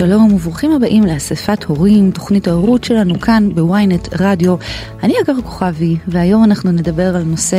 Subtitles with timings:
[0.00, 4.56] שלום וברוכים הבאים לאספת הורים, תוכנית ההורות שלנו כאן בוויינט רדיו.
[5.02, 7.58] אני אגר כוכבי, והיום אנחנו נדבר על נושא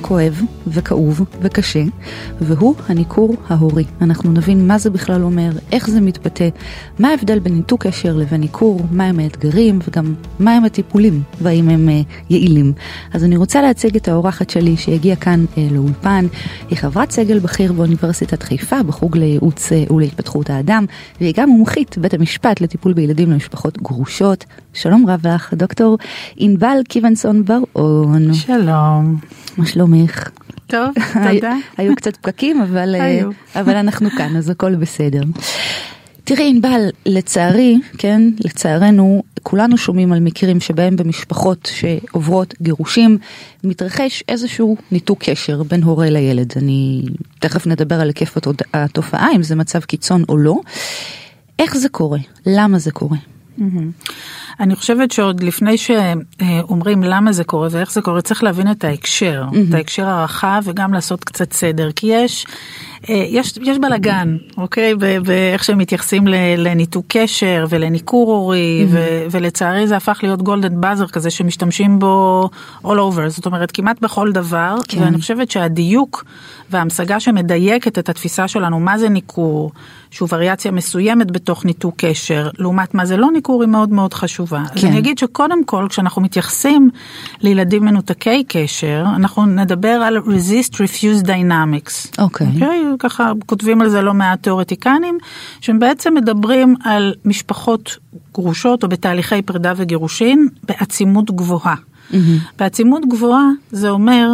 [0.00, 1.82] כואב וכאוב וקשה,
[2.40, 3.84] והוא הניכור ההורי.
[4.00, 6.48] אנחנו נבין מה זה בכלל אומר, איך זה מתבטא,
[6.98, 12.12] מה ההבדל בין ניתוק קשר לבין ניכור, מהם האתגרים וגם מהם הטיפולים והאם הם uh,
[12.30, 12.72] יעילים.
[13.12, 16.26] אז אני רוצה להציג את האורחת שלי שהגיעה כאן uh, לאולפן.
[16.70, 20.84] היא חברת סגל בכיר באוניברסיטת חיפה בחוג לייעוץ uh, ולהתפתחות האדם,
[21.20, 24.44] והיא גם מומחית בית המשפט לטיפול בילדים למשפחות גרושות.
[24.74, 25.98] שלום רב לך, דוקטור
[26.36, 28.34] ענבל קיבנסון בר-און.
[28.34, 29.16] שלום.
[29.56, 30.28] מה שלומך?
[30.66, 30.88] טוב,
[31.32, 31.56] תודה.
[31.76, 33.30] היו קצת פקקים, אבל, היו.
[33.56, 35.22] אבל אנחנו כאן, אז הכל בסדר.
[36.24, 43.18] תראי ענבל, לצערי, כן, לצערנו, כולנו שומעים על מקרים שבהם במשפחות שעוברות גירושים,
[43.64, 46.52] מתרחש איזשהו ניתוק קשר בין הורה לילד.
[46.56, 47.02] אני
[47.38, 48.36] תכף נדבר על היקף
[48.74, 50.60] התופעה, אם זה מצב קיצון או לא.
[51.58, 52.18] איך זה קורה?
[52.46, 53.18] למה זה קורה?
[54.60, 59.44] אני חושבת שעוד לפני שאומרים למה זה קורה ואיך זה קורה, צריך להבין את ההקשר,
[59.68, 62.46] את ההקשר הרחב וגם לעשות קצת סדר, כי יש,
[63.08, 64.94] יש, יש בלאגן, אוקיי,
[65.24, 66.26] באיך שהם מתייחסים
[66.58, 68.86] לניתוק קשר ולניכור הורי,
[69.30, 72.48] ולצערי זה הפך להיות גולדן באזר כזה שמשתמשים בו
[72.84, 75.02] all over, זאת אומרת כמעט בכל דבר, כן.
[75.02, 76.24] ואני חושבת שהדיוק
[76.70, 79.70] וההמשגה שמדייקת את התפיסה שלנו מה זה ניכור,
[80.10, 84.62] שהוא וריאציה מסוימת בתוך ניתוק קשר, לעומת מה זה לא ניכור היא מאוד מאוד חשובה.
[84.66, 84.78] כן.
[84.78, 86.90] אז אני אגיד שקודם כל כשאנחנו מתייחסים
[87.40, 92.22] לילדים מנותקי קשר, אנחנו נדבר על resist refuse dynamics.
[92.22, 92.46] אוקיי.
[92.46, 92.60] Okay.
[92.60, 92.95] Okay?
[92.98, 95.18] ככה כותבים על זה לא מעט תיאורטיקנים,
[95.60, 97.96] שהם בעצם מדברים על משפחות
[98.34, 101.74] גרושות או בתהליכי פרידה וגירושין בעצימות גבוהה.
[101.74, 102.14] Mm-hmm.
[102.58, 104.28] בעצימות גבוהה זה אומר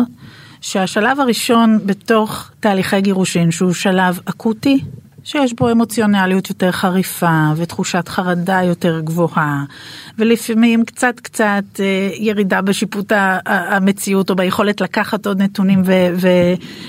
[0.60, 4.80] שהשלב הראשון בתוך תהליכי גירושין שהוא שלב אקוטי,
[5.25, 9.65] שיש בו אמוציונליות יותר חריפה ותחושת חרדה יותר גבוהה
[10.19, 13.12] ולפעמים קצת קצת אה, ירידה בשיפוט
[13.47, 15.82] המציאות או ביכולת לקחת עוד נתונים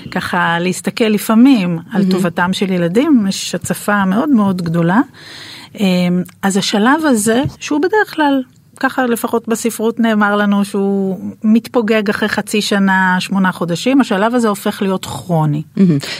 [0.06, 1.96] וככה להסתכל לפעמים mm-hmm.
[1.96, 5.00] על טובתם של ילדים, יש הצפה מאוד מאוד גדולה.
[5.80, 5.86] אה,
[6.42, 8.42] אז השלב הזה שהוא בדרך כלל
[8.78, 14.82] ככה לפחות בספרות נאמר לנו שהוא מתפוגג אחרי חצי שנה, שמונה חודשים, השלב הזה הופך
[14.82, 15.62] להיות כרוני.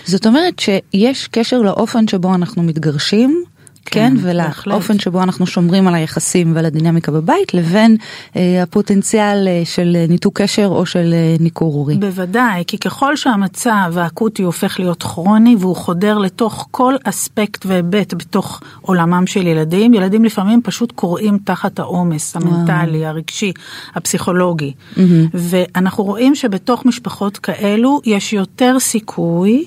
[0.04, 3.44] זאת אומרת שיש קשר לאופן שבו אנחנו מתגרשים.
[3.84, 4.28] כן, כן
[4.66, 7.96] ולאופן שבו אנחנו שומרים על היחסים ועל הדינמיקה בבית לבין
[8.36, 11.96] אה, הפוטנציאל אה, של ניתוק קשר או של אה, ניכור הורי.
[11.96, 18.60] בוודאי, כי ככל שהמצב האקוטי הופך להיות כרוני והוא חודר לתוך כל אספקט והיבט בתוך
[18.80, 23.06] עולמם של ילדים, ילדים לפעמים פשוט קוראים תחת העומס המנטלי.
[23.06, 23.52] הרגשי,
[23.94, 24.72] הפסיכולוגי.
[24.72, 25.00] Mm-hmm.
[25.32, 29.64] ואנחנו רואים שבתוך משפחות כאלו יש יותר סיכוי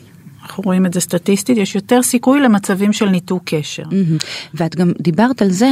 [0.47, 3.83] אנחנו רואים את זה סטטיסטית, יש יותר סיכוי למצבים של ניתוק קשר.
[4.53, 5.69] ואת גם דיברת על זה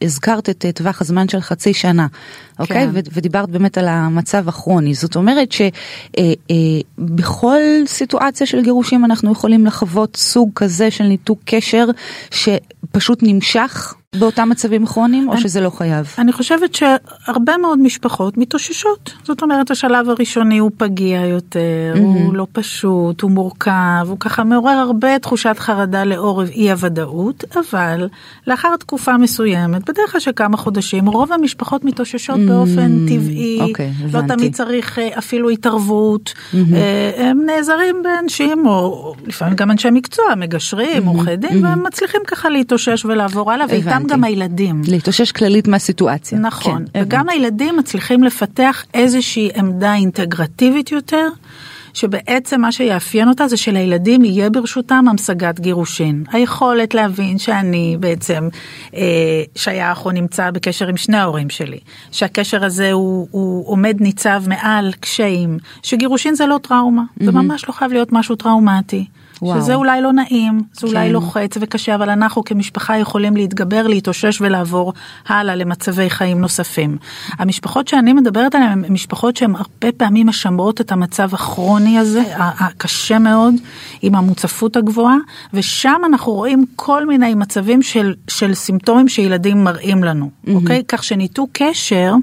[0.00, 2.06] שהזכרת את טווח הזמן של חצי שנה,
[2.58, 2.86] אוקיי?
[2.86, 3.00] כן.
[3.12, 4.94] ודיברת באמת על המצב הכרוני.
[4.94, 5.48] זאת אומרת
[6.98, 11.86] שבכל סיטואציה של גירושים אנחנו יכולים לחוות סוג כזה של ניתוק קשר
[12.30, 16.14] שפשוט נמשך באותם מצבים כרוניים או שזה לא חייב?
[16.18, 19.12] אני חושבת שהרבה מאוד משפחות מתאוששות.
[19.24, 24.70] זאת אומרת השלב הראשוני הוא פגיע יותר, הוא לא פשוט, הוא מורכב, הוא ככה מעורר
[24.72, 28.08] הרבה תחושת חרדה לאור אי הוודאות, אבל
[28.46, 34.20] לאחר תקופה מסוימת, בדרך כלל של כמה חודשים, רוב המשפחות מתאוששות באופן טבעי, אוקיי, לא
[34.28, 36.34] תמיד צריך אפילו התערבות,
[37.16, 43.04] הם נעזרים באנשים, או לפעמים גם אנשי מקצוע, מגשרים, עורכי דין, והם מצליחים ככה להתאושש
[43.04, 44.82] ולעבור הלאה, ואיתם גם גם הילדים.
[44.88, 46.38] להתאושש כללית מהסיטואציה.
[46.38, 47.34] נכון, כן, וגם הבנתי.
[47.34, 51.28] הילדים מצליחים לפתח איזושהי עמדה אינטגרטיבית יותר.
[51.94, 56.24] שבעצם מה שיאפיין אותה זה שלילדים יהיה ברשותם המשגת גירושין.
[56.32, 58.48] היכולת להבין שאני בעצם
[58.94, 59.00] אה,
[59.54, 61.78] שייך או נמצא בקשר עם שני ההורים שלי,
[62.12, 67.24] שהקשר הזה הוא, הוא עומד ניצב מעל קשיים, שגירושין זה לא טראומה, mm-hmm.
[67.24, 69.04] זה ממש לא חייב להיות משהו טראומטי.
[69.42, 69.60] וואו.
[69.60, 70.86] שזה אולי לא נעים, זה כן.
[70.86, 74.92] אולי לוחץ וקשה, אבל אנחנו כמשפחה יכולים להתגבר, להתאושש ולעבור
[75.28, 76.96] הלאה למצבי חיים נוספים.
[77.38, 83.18] המשפחות שאני מדברת עליהן הן משפחות שהן הרבה פעמים משמרות את המצב הכרוני הזה, הקשה
[83.18, 83.54] מאוד,
[84.02, 85.16] עם המוצפות הגבוהה,
[85.54, 90.50] ושם אנחנו רואים כל מיני מצבים של, של סימפטומים שילדים מראים לנו, mm-hmm.
[90.54, 90.82] אוקיי?
[90.88, 92.14] כך שניתוק קשר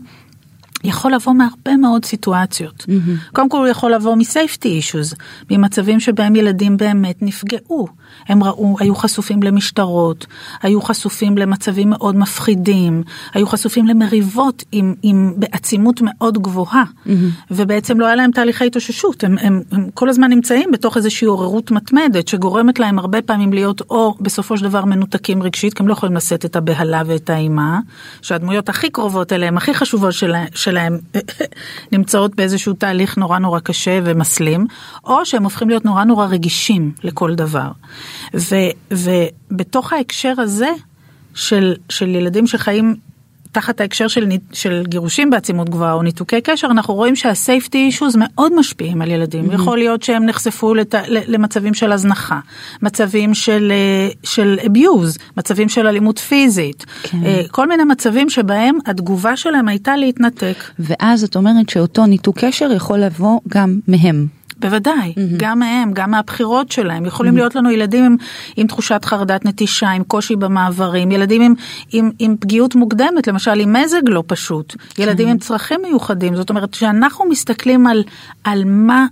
[0.84, 2.86] יכול לבוא מהרבה מאוד סיטואציות.
[2.88, 3.32] Mm-hmm.
[3.34, 5.16] קודם כל הוא יכול לבוא מ-safety issues,
[5.52, 7.88] ממצבים שבהם ילדים באמת נפגעו.
[8.28, 10.26] הם ראו, היו חשופים למשטרות,
[10.62, 13.04] היו חשופים למצבים מאוד מפחידים,
[13.34, 17.10] היו חשופים למריבות עם, עם בעצימות מאוד גבוהה, mm-hmm.
[17.52, 21.72] ובעצם לא היה להם תהליכי התאוששות, הם, הם, הם כל הזמן נמצאים בתוך איזושהי עוררות
[21.72, 25.94] מתמדת, שגורמת להם הרבה פעמים להיות או בסופו של דבר מנותקים רגשית, כי הם לא
[25.94, 27.80] יכולים לשאת את הבהלה ואת האימה,
[28.22, 31.00] שהדמויות הכי קרובות אליהם, הכי חשובות שלהם, שלהם
[31.94, 34.68] נמצאות באיזשהו תהליך נורא נורא קשה ומסלים,
[35.04, 37.72] או שהם הופכים להיות נורא נורא רגישים לכל דבר.
[38.36, 38.56] ו,
[38.92, 40.70] ובתוך ההקשר הזה
[41.34, 42.96] של, של ילדים שחיים
[43.58, 48.56] תחת ההקשר של, של גירושים בעצימות גבוהה או ניתוקי קשר, אנחנו רואים שה-safety issues מאוד
[48.56, 49.50] משפיעים על ילדים.
[49.50, 49.54] Mm-hmm.
[49.54, 52.40] יכול להיות שהם נחשפו לת, למצבים של הזנחה,
[52.82, 57.18] מצבים של, אה, של abuse, מצבים של אלימות פיזית, כן.
[57.26, 60.64] אה, כל מיני מצבים שבהם התגובה שלהם הייתה להתנתק.
[60.80, 64.37] ואז את אומרת שאותו ניתוק קשר יכול לבוא גם מהם.
[64.60, 65.22] בוודאי, mm-hmm.
[65.38, 67.06] גם מהם, גם מהבחירות שלהם.
[67.06, 67.36] יכולים mm-hmm.
[67.36, 68.16] להיות לנו ילדים עם,
[68.58, 71.54] עם תחושת חרדת נטישה, עם קושי במעברים, ילדים עם,
[71.92, 75.32] עם, עם פגיעות מוקדמת, למשל עם מזג לא פשוט, ילדים mm-hmm.
[75.32, 76.36] עם צרכים מיוחדים.
[76.36, 78.04] זאת אומרת, כשאנחנו מסתכלים על,
[78.44, 79.06] על מה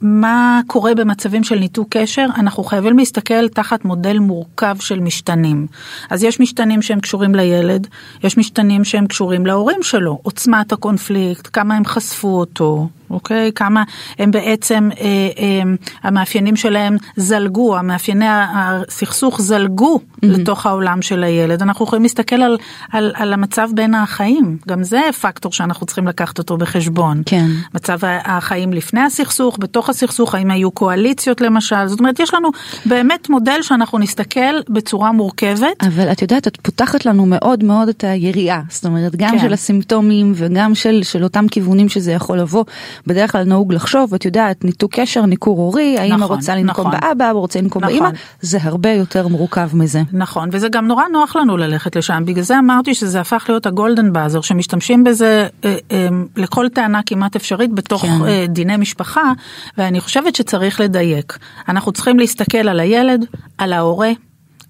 [0.00, 5.66] מה קורה במצבים של ניתוק קשר, אנחנו חייבים להסתכל תחת מודל מורכב של משתנים.
[6.10, 7.86] אז יש משתנים שהם קשורים לילד,
[8.24, 13.52] יש משתנים שהם קשורים להורים שלו, עוצמת הקונפליקט, כמה הם חשפו אותו, אוקיי?
[13.54, 13.82] כמה
[14.18, 15.04] הם בעצם, אה,
[15.38, 15.62] אה,
[16.02, 20.26] המאפיינים שלהם זלגו, המאפייני הסכסוך זלגו mm-hmm.
[20.26, 21.62] לתוך העולם של הילד.
[21.62, 22.56] אנחנו יכולים להסתכל על,
[22.92, 27.22] על, על המצב בין החיים, גם זה פקטור שאנחנו צריכים לקחת אותו בחשבון.
[27.26, 27.46] כן.
[27.74, 32.48] מצב החיים לפני הסכסוך, בתוך הסכסוך, האם היו קואליציות למשל, זאת אומרת, יש לנו
[32.86, 35.84] באמת מודל שאנחנו נסתכל בצורה מורכבת.
[35.86, 39.38] אבל את יודעת, את פותחת לנו מאוד מאוד את היריעה, זאת אומרת, גם כן.
[39.38, 42.64] של הסימפטומים וגם של, של אותם כיוונים שזה יכול לבוא.
[43.06, 47.00] בדרך כלל נהוג לחשוב, את יודעת, ניתוק קשר, ניכור הורי, האמא נכון, רוצה לנקום נכון.
[47.00, 47.98] באבא, אבא רוצה לנקום נכון.
[47.98, 48.10] באמא,
[48.40, 50.02] זה הרבה יותר מורכב מזה.
[50.12, 54.12] נכון, וזה גם נורא נוח לנו ללכת לשם, בגלל זה אמרתי שזה הפך להיות הגולדן
[54.12, 58.24] באזר, שמשתמשים בזה אה, אה, לכל טענה כמעט אפשרית בתוך כן.
[58.26, 59.32] אה, דיני משפחה,
[59.78, 61.38] ואני חושבת שצריך לדייק.
[61.68, 63.26] אנחנו צריכים להסתכל על הילד,
[63.58, 64.10] על ההורה,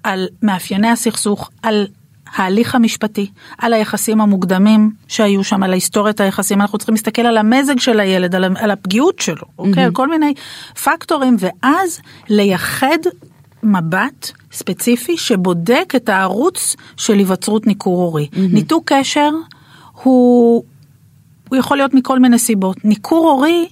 [0.02, 1.86] על מאפייני הסכסוך, על
[2.36, 7.78] ההליך המשפטי, על היחסים המוקדמים שהיו שם, על ההיסטוריית היחסים, אנחנו צריכים להסתכל על המזג
[7.78, 9.84] של הילד, על, על הפגיעות שלו, אוקיי?
[9.84, 10.34] על כל מיני
[10.84, 12.98] פקטורים, ואז לייחד
[13.62, 18.28] מבט ספציפי שבודק את הערוץ של היווצרות ניכור הורי.
[18.32, 18.38] Mm-hmm.
[18.38, 19.30] ניתוק קשר
[20.02, 20.64] הוא,
[21.48, 22.84] הוא יכול להיות מכל מיני סיבות.
[22.84, 23.68] ניכור הורי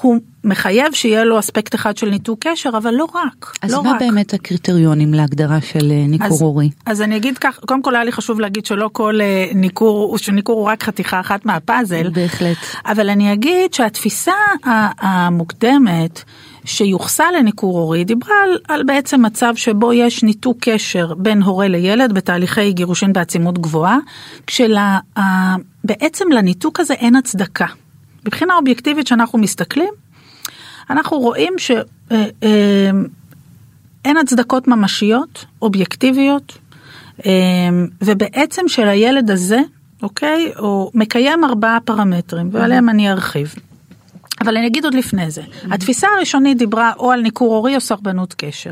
[0.00, 3.56] הוא מחייב שיהיה לו אספקט אחד של ניתוק קשר, אבל לא רק.
[3.62, 4.00] אז לא מה רק.
[4.00, 6.70] באמת הקריטריונים להגדרה של אה, ניכור הורי?
[6.86, 10.18] אז, אז אני אגיד כך, קודם כל היה לי חשוב להגיד שלא כל אה, ניכור,
[10.18, 12.10] שניכור הוא רק חתיכה אחת מהפאזל.
[12.10, 12.56] בהחלט.
[12.86, 14.32] אבל אני אגיד שהתפיסה
[14.98, 16.22] המוקדמת,
[16.64, 22.12] שיוחסה לניכור הורי דיברה על, על בעצם מצב שבו יש ניתוק קשר בין הורה לילד
[22.12, 23.98] בתהליכי גירושין בעצימות גבוהה,
[24.46, 27.66] כשבעצם לניתוק הזה אין הצדקה.
[28.26, 29.94] מבחינה אובייקטיבית שאנחנו מסתכלים,
[30.90, 31.86] אנחנו רואים שאין
[34.06, 36.58] אה, הצדקות ממשיות, אובייקטיביות,
[37.26, 37.30] אה,
[38.02, 39.58] ובעצם של הילד הזה,
[40.02, 43.54] אוקיי, הוא מקיים ארבעה פרמטרים, ועליהם אני ארחיב.
[44.40, 48.34] אבל אני אגיד עוד לפני זה, התפיסה הראשונית דיברה או על ניכור הורי או סרבנות
[48.34, 48.70] קשר.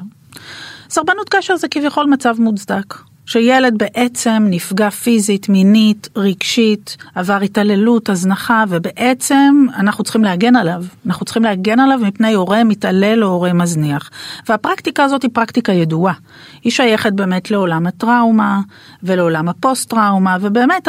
[0.91, 2.95] סרבנות קשר זה כביכול מצב מוצדק.
[3.31, 10.85] שילד בעצם נפגע פיזית, מינית, רגשית, עבר התעללות, הזנחה, ובעצם אנחנו צריכים להגן עליו.
[11.07, 14.11] אנחנו צריכים להגן עליו מפני הורה מתעלל או הורה מזניח.
[14.49, 16.15] והפרקטיקה הזאת היא פרקטיקה ידועה.
[16.63, 18.61] היא שייכת באמת לעולם הטראומה
[19.03, 20.89] ולעולם הפוסט-טראומה, ובאמת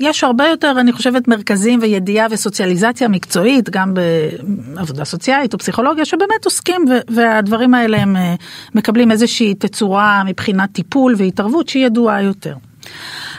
[0.00, 3.94] יש הרבה יותר, אני חושבת, מרכזים וידיעה וסוציאליזציה מקצועית, גם
[4.74, 8.34] בעבודה סוציאלית או פסיכולוגיה, שבאמת עוסקים, והדברים האלה הם אה,
[8.74, 11.44] מקבלים איזושהי תצורה מבחינת טיפול והתערבות.
[11.44, 12.56] התערבות שהיא ידועה יותר.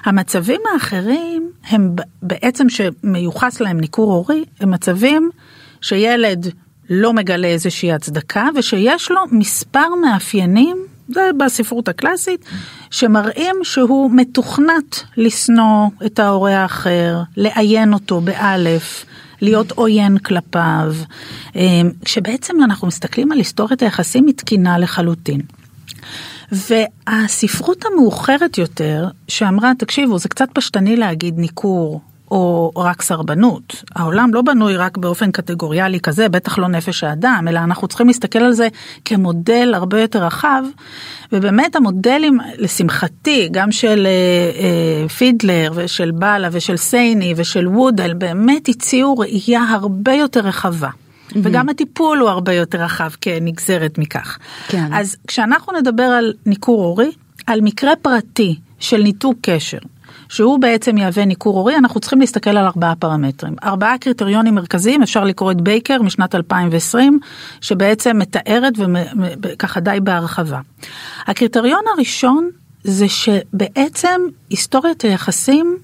[0.05, 5.29] המצבים האחרים הם בעצם שמיוחס להם ניכור הורי, הם מצבים
[5.81, 6.47] שילד
[6.89, 12.45] לא מגלה איזושהי הצדקה ושיש לו מספר מאפיינים, זה בספרות הקלאסית,
[12.91, 19.05] שמראים שהוא מתוכנת לשנוא את ההורה האחר, לעיין אותו באלף.
[19.41, 20.93] להיות עוין כלפיו,
[22.05, 25.41] כשבעצם אנחנו מסתכלים על היסטוריית היחסים היא תקינה לחלוטין.
[26.51, 33.83] והספרות המאוחרת יותר, שאמרה, תקשיבו, זה קצת פשטני להגיד ניכור או רק סרבנות.
[33.95, 38.39] העולם לא בנוי רק באופן קטגוריאלי כזה, בטח לא נפש האדם, אלא אנחנו צריכים להסתכל
[38.39, 38.67] על זה
[39.05, 40.63] כמודל הרבה יותר רחב,
[41.31, 48.69] ובאמת המודלים, לשמחתי, גם של אה, אה, פידלר ושל באלה ושל סייני ושל וודל, באמת
[48.69, 50.89] הציעו ראייה הרבה יותר רחבה.
[50.89, 51.37] Mm-hmm.
[51.43, 54.37] וגם הטיפול הוא הרבה יותר רחב כנגזרת מכך.
[54.67, 54.93] כן.
[54.93, 57.11] אז כשאנחנו נדבר על ניכור הורי,
[57.47, 59.77] על מקרה פרטי של ניתוק קשר,
[60.29, 63.55] שהוא בעצם יהווה ניכור הורי, אנחנו צריכים להסתכל על ארבעה פרמטרים.
[63.63, 67.19] ארבעה קריטריונים מרכזיים, אפשר לקרוא את בייקר משנת 2020,
[67.61, 68.73] שבעצם מתארת
[69.43, 70.59] וככה די בהרחבה.
[71.27, 72.49] הקריטריון הראשון
[72.83, 75.77] זה שבעצם היסטוריית היחסים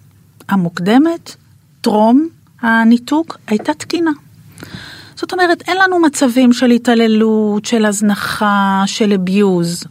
[0.49, 1.35] המוקדמת,
[1.81, 2.27] טרום
[2.61, 4.11] הניתוק, הייתה תקינה.
[5.15, 9.83] זאת אומרת, אין לנו מצבים של התעללות, של הזנחה, של אביוז.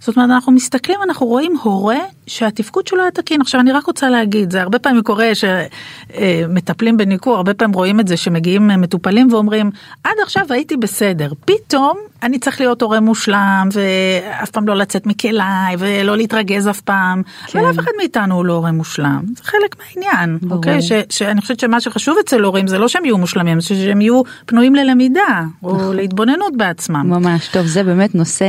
[0.00, 3.40] זאת אומרת, אנחנו מסתכלים, אנחנו רואים הורה שהתפקוד שלו היה תקין.
[3.40, 8.08] עכשיו, אני רק רוצה להגיד, זה הרבה פעמים קורה שמטפלים בניכור, הרבה פעמים רואים את
[8.08, 9.70] זה שמגיעים מטופלים ואומרים,
[10.04, 15.76] עד עכשיו הייתי בסדר, פתאום אני צריך להיות הורה מושלם, ואף פעם לא לצאת מכליי,
[15.78, 17.58] ולא להתרגז אף פעם, כן.
[17.58, 20.56] אבל אף אחד מאיתנו הוא לא הורה מושלם, זה חלק מהעניין, ברור.
[20.56, 20.82] אוקיי?
[20.82, 24.22] ש, שאני חושבת שמה שחשוב אצל הורים זה לא שהם יהיו מושלמים, זה שהם יהיו
[24.46, 25.96] פנויים ללמידה, או נכון.
[25.96, 27.10] להתבוננות בעצמם.
[27.10, 28.46] ממש, טוב, זה באמת נושא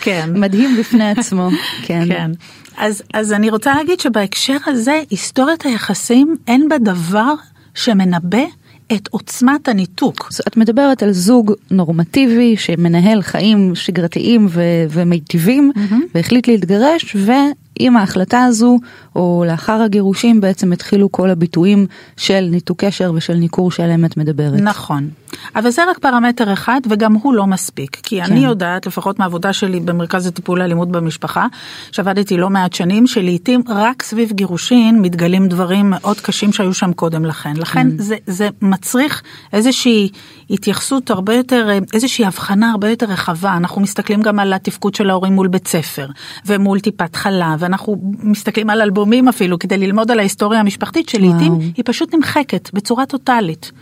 [0.00, 0.30] כן.
[0.34, 1.48] מדהים בפני עצמו.
[1.86, 2.04] כן.
[2.08, 2.30] כן.
[2.76, 7.34] אז, אז אני רוצה להגיד שבהקשר הזה, היסטוריית היחסים אין בה דבר
[7.74, 8.44] שמנבא
[8.92, 10.28] את עוצמת הניתוק.
[10.48, 15.94] את מדברת על זוג נורמטיבי שמנהל חיים שגרתיים ו- ומיטיבים mm-hmm.
[16.14, 18.78] והחליט להתגרש ועם ההחלטה הזו
[19.16, 24.60] או לאחר הגירושים בעצם התחילו כל הביטויים של ניתוק קשר ושל ניכור שעליהם את מדברת.
[24.60, 25.08] נכון.
[25.56, 28.32] אבל זה רק פרמטר אחד וגם הוא לא מספיק כי כן.
[28.32, 31.46] אני יודעת לפחות מהעבודה שלי במרכז לטיפול לאלימות במשפחה
[31.92, 37.24] שעבדתי לא מעט שנים שלעיתים רק סביב גירושין מתגלים דברים מאוד קשים שהיו שם קודם
[37.24, 37.98] לכן לכן כן.
[37.98, 39.22] זה, זה מצריך
[39.52, 40.08] איזושהי
[40.50, 45.32] התייחסות הרבה יותר איזושהי הבחנה הרבה יותר רחבה אנחנו מסתכלים גם על התפקוד של ההורים
[45.32, 46.06] מול בית ספר
[46.46, 51.84] ומול טיפת חלב ואנחנו מסתכלים על אלבומים אפילו כדי ללמוד על ההיסטוריה המשפחתית שלעיתים היא
[51.84, 53.72] פשוט נמחקת בצורה טוטאלית.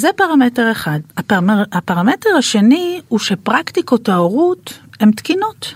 [0.00, 1.00] זה פרמטר אחד.
[1.16, 5.74] הפרמר, הפרמטר השני הוא שפרקטיקות ההורות הן תקינות.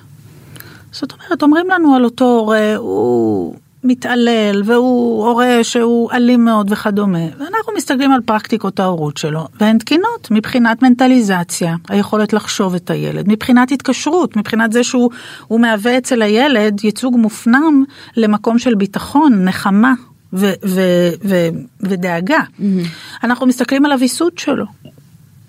[0.93, 3.55] זאת אומרת, אומרים לנו על אותו הורה, הוא
[3.85, 10.29] מתעלל והוא הורה שהוא אלים מאוד וכדומה, ואנחנו מסתכלים על פרקטיקות ההורות שלו, והן תקינות
[10.31, 15.11] מבחינת מנטליזציה, היכולת לחשוב את הילד, מבחינת התקשרות, מבחינת זה שהוא
[15.51, 17.85] מהווה אצל הילד ייצוג מופנם
[18.17, 19.93] למקום של ביטחון, נחמה,
[20.35, 21.49] ו- ו- ו-
[21.81, 22.39] ודאגה.
[22.39, 23.25] Mm-hmm.
[23.25, 24.65] אנחנו מסתכלים על הוויסות שלו.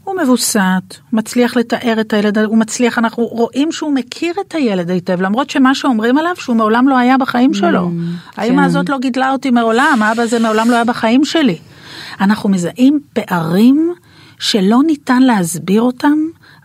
[0.05, 5.21] הוא מבוסת, מצליח לתאר את הילד, הוא מצליח, אנחנו רואים שהוא מכיר את הילד היטב,
[5.21, 7.87] למרות שמה שאומרים עליו שהוא מעולם לא היה בחיים שלו.
[7.87, 8.63] Mm, האמא כן.
[8.63, 11.57] הזאת לא גידלה אותי מעולם, האבא הזה מעולם לא היה בחיים שלי.
[12.21, 13.93] אנחנו מזהים פערים
[14.39, 16.17] שלא ניתן להסביר אותם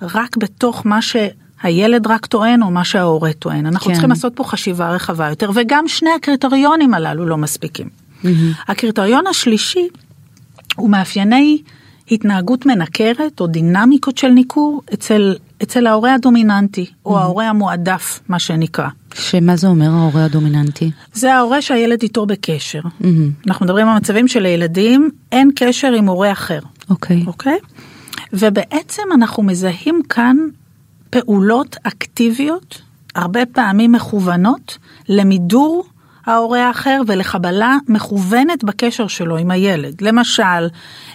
[0.03, 3.67] רק בתוך מה שהילד רק טוען או מה שההורה טוען.
[3.67, 3.93] אנחנו כן.
[3.93, 8.00] צריכים לעשות פה חשיבה רחבה יותר, וגם שני הקריטריונים הללו לא מספיקים.
[8.25, 8.29] Mm-hmm.
[8.69, 9.89] הקריטריון השלישי
[10.77, 11.63] הוא מאפייני
[12.11, 17.07] התנהגות מנקרת או דינמיקות של ניכור אצל, אצל ההורה הדומיננטי mm-hmm.
[17.07, 18.89] או ההורה המועדף מה שנקרא.
[19.15, 20.91] שמה זה אומר ההורה הדומיננטי?
[21.13, 22.81] זה ההורה שהילד איתו בקשר.
[22.81, 23.47] Mm-hmm.
[23.47, 26.61] אנחנו מדברים על מצבים שלילדים אין קשר עם הורה אחר.
[26.91, 27.23] אוקיי.
[27.23, 27.27] Okay.
[27.27, 27.59] אוקיי?
[27.63, 27.81] Okay?
[28.33, 30.37] ובעצם אנחנו מזהים כאן
[31.11, 32.83] פעולות אקטיביות,
[33.15, 35.85] הרבה פעמים מכוונות, למידור
[36.27, 40.03] ההורה האחר ולחבלה מכוונת בקשר שלו עם הילד.
[40.03, 40.69] למשל,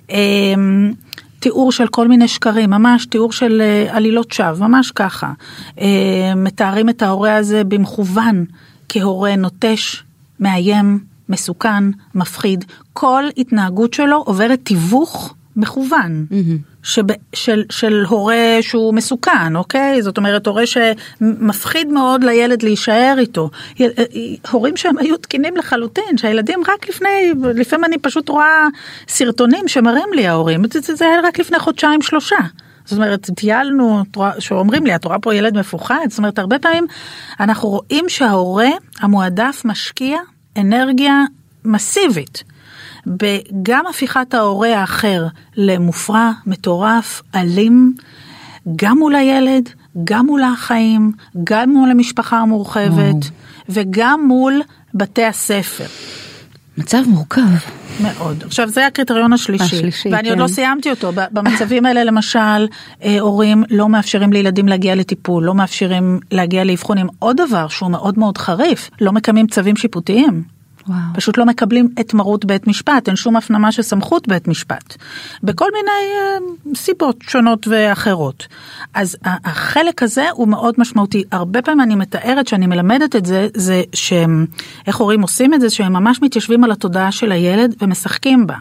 [0.10, 0.94] אמ,
[1.40, 5.32] תיאור של כל מיני שקרים, ממש תיאור של אה, עלילות שווא, ממש ככה.
[5.78, 5.88] אמ,
[6.36, 8.46] מתארים את ההורה הזה במכוון
[8.90, 10.04] כהורה נוטש,
[10.40, 11.84] מאיים, מסוכן,
[12.16, 12.66] מפחיד.
[12.94, 16.26] כל התנהגות שלו עוברת תיווך מכוון.
[16.32, 16.76] Mm-hmm.
[16.84, 20.02] שב, של, של הורה שהוא מסוכן, אוקיי?
[20.02, 23.50] זאת אומרת, הורה שמפחיד מאוד לילד להישאר איתו.
[23.82, 23.88] אה,
[24.52, 28.68] הורים שהם היו תקינים לחלוטין, שהילדים רק לפני, לפעמים אני פשוט רואה
[29.08, 32.38] סרטונים שמראים לי ההורים, זה, זה היה רק לפני חודשיים שלושה.
[32.86, 34.04] זאת אומרת, טיילנו,
[34.40, 36.06] שאומרים לי, את רואה פה ילד מפוחד?
[36.10, 36.86] זאת אומרת, הרבה פעמים
[37.40, 38.70] אנחנו רואים שההורה
[39.00, 40.18] המועדף משקיע
[40.58, 41.24] אנרגיה
[41.66, 42.44] מסיבית.
[43.08, 47.94] בגם הפיכת ההורה האחר למופרע, מטורף, אלים,
[48.76, 49.70] גם מול הילד,
[50.04, 51.12] גם מול החיים,
[51.44, 53.30] גם מול המשפחה המורחבת,
[53.70, 54.62] וגם מול
[54.94, 55.86] בתי הספר.
[56.78, 57.42] מצב מורכב.
[58.00, 58.44] מאוד.
[58.46, 60.30] עכשיו זה הקריטריון השלישי, השלישי ואני כן.
[60.30, 61.12] עוד לא סיימתי אותו.
[61.32, 62.68] במצבים האלה למשל,
[63.04, 67.08] אה, הורים לא מאפשרים לילדים להגיע לטיפול, לא מאפשרים להגיע לאבחונים.
[67.20, 70.55] עוד דבר שהוא מאוד מאוד חריף, לא מקיימים צווים שיפוטיים.
[70.88, 71.00] וואו.
[71.14, 74.96] פשוט לא מקבלים את מרות בית משפט, אין שום הפנמה של סמכות בית משפט.
[75.44, 75.92] בכל מיני
[76.72, 78.48] uh, סיבות שונות ואחרות.
[78.94, 81.24] אז החלק הזה הוא מאוד משמעותי.
[81.32, 84.46] הרבה פעמים אני מתארת שאני מלמדת את זה, זה שהם,
[84.88, 88.56] איך הורים עושים את זה, שהם ממש מתיישבים על התודעה של הילד ומשחקים בה.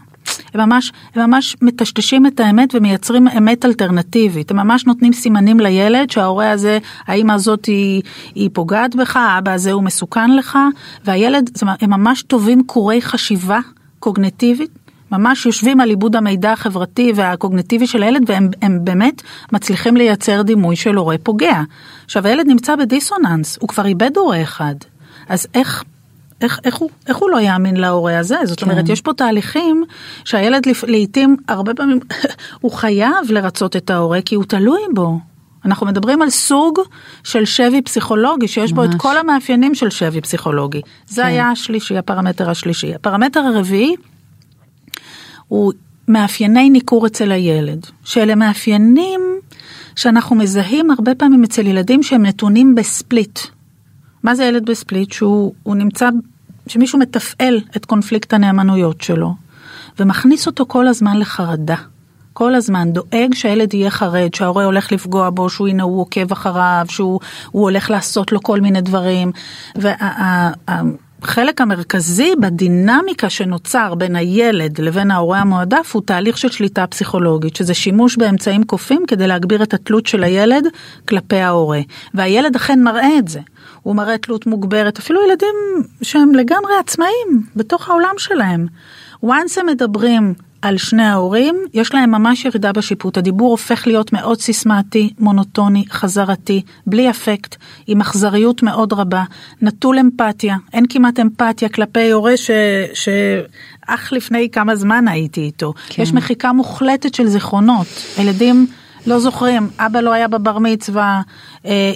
[0.55, 4.50] הם ממש, הם ממש מטשטשים את האמת ומייצרים אמת אלטרנטיבית.
[4.50, 8.03] הם ממש נותנים סימנים לילד שההורה הזה, האמא הזאת היא,
[8.35, 10.59] היא פוגעת בך, האבא הזה הוא מסוכן לך,
[11.05, 11.50] והילד,
[11.81, 13.59] הם ממש טובים קורי חשיבה
[13.99, 14.71] קוגנטיבית.
[15.12, 19.23] ממש יושבים על עיבוד המידע החברתי והקוגנטיבי של הילד והם באמת
[19.53, 21.62] מצליחים לייצר דימוי של הורה פוגע.
[22.05, 24.75] עכשיו הילד נמצא בדיסוננס, הוא כבר איבד הורה אחד.
[25.29, 25.85] אז איך
[26.41, 28.37] איך, איך, הוא, איך הוא לא יאמין להורה הזה?
[28.45, 28.71] זאת כן.
[28.71, 29.85] אומרת, יש פה תהליכים
[30.25, 32.00] שהילד לעיתים, הרבה פעמים,
[32.61, 35.19] הוא חייב לרצות את ההורה כי הוא תלוי בו.
[35.64, 36.81] אנחנו מדברים על סוג
[37.25, 38.73] של שבי פסיכולוגי שיש ממש.
[38.73, 40.81] בו את כל המאפיינים של שבי פסיכולוגי.
[41.07, 41.29] זה כן.
[41.29, 42.95] היה השלישי, הפרמטר השלישי.
[42.95, 43.97] הפרמטר הרביעי
[45.49, 45.73] הוא
[46.09, 49.21] מאפייני ניכור אצל הילד, שאלה מאפיינים
[49.97, 53.38] שאנחנו מזהים הרבה פעמים אצל ילדים שהם נתונים בספליט.
[54.25, 55.12] מה זה ילד בספליט?
[55.12, 56.09] שהוא נמצא,
[56.66, 59.35] שמישהו מתפעל את קונפליקט הנאמנויות שלו,
[59.99, 61.76] ומכניס אותו כל הזמן לחרדה.
[62.33, 66.87] כל הזמן דואג שהילד יהיה חרד, שההורה הולך לפגוע בו, שהוא הנה הוא עוקב אחריו,
[66.88, 69.33] שהוא הולך לעשות לו כל מיני דברים.
[71.25, 77.75] והחלק המרכזי בדינמיקה שנוצר בין הילד לבין ההורה המועדף הוא תהליך של שליטה פסיכולוגית, שזה
[77.75, 80.66] שימוש באמצעים כופים כדי להגביר את התלות של הילד
[81.09, 81.81] כלפי ההורה.
[82.14, 83.40] והילד אכן מראה את זה.
[83.83, 85.54] הוא מראה תלות מוגברת, אפילו ילדים
[86.02, 88.66] שהם לגמרי עצמאים בתוך העולם שלהם.
[89.25, 93.18] once הם מדברים על שני ההורים, יש להם ממש ירידה בשיפוט.
[93.18, 97.56] הדיבור הופך להיות מאוד סיסמתי, מונוטוני, חזרתי, בלי אפקט,
[97.87, 99.25] עם אכזריות מאוד רבה,
[99.62, 100.56] נטול אמפתיה.
[100.73, 102.50] אין כמעט אמפתיה כלפי הורה ש...
[102.94, 103.09] ש...
[103.87, 105.73] אך לפני כמה זמן הייתי איתו.
[105.88, 106.02] כן.
[106.02, 107.87] יש מחיקה מוחלטת של זיכרונות.
[108.18, 108.66] ילדים
[109.06, 111.23] לא זוכרים, אבא לא היה בבר מצווה,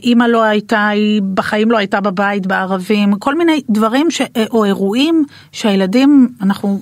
[0.03, 4.65] אימא לא הייתה, היא בחיים לא הייתה בבית בערבים, כל מיני דברים ש, אה, או
[4.65, 6.81] אירועים שהילדים, אנחנו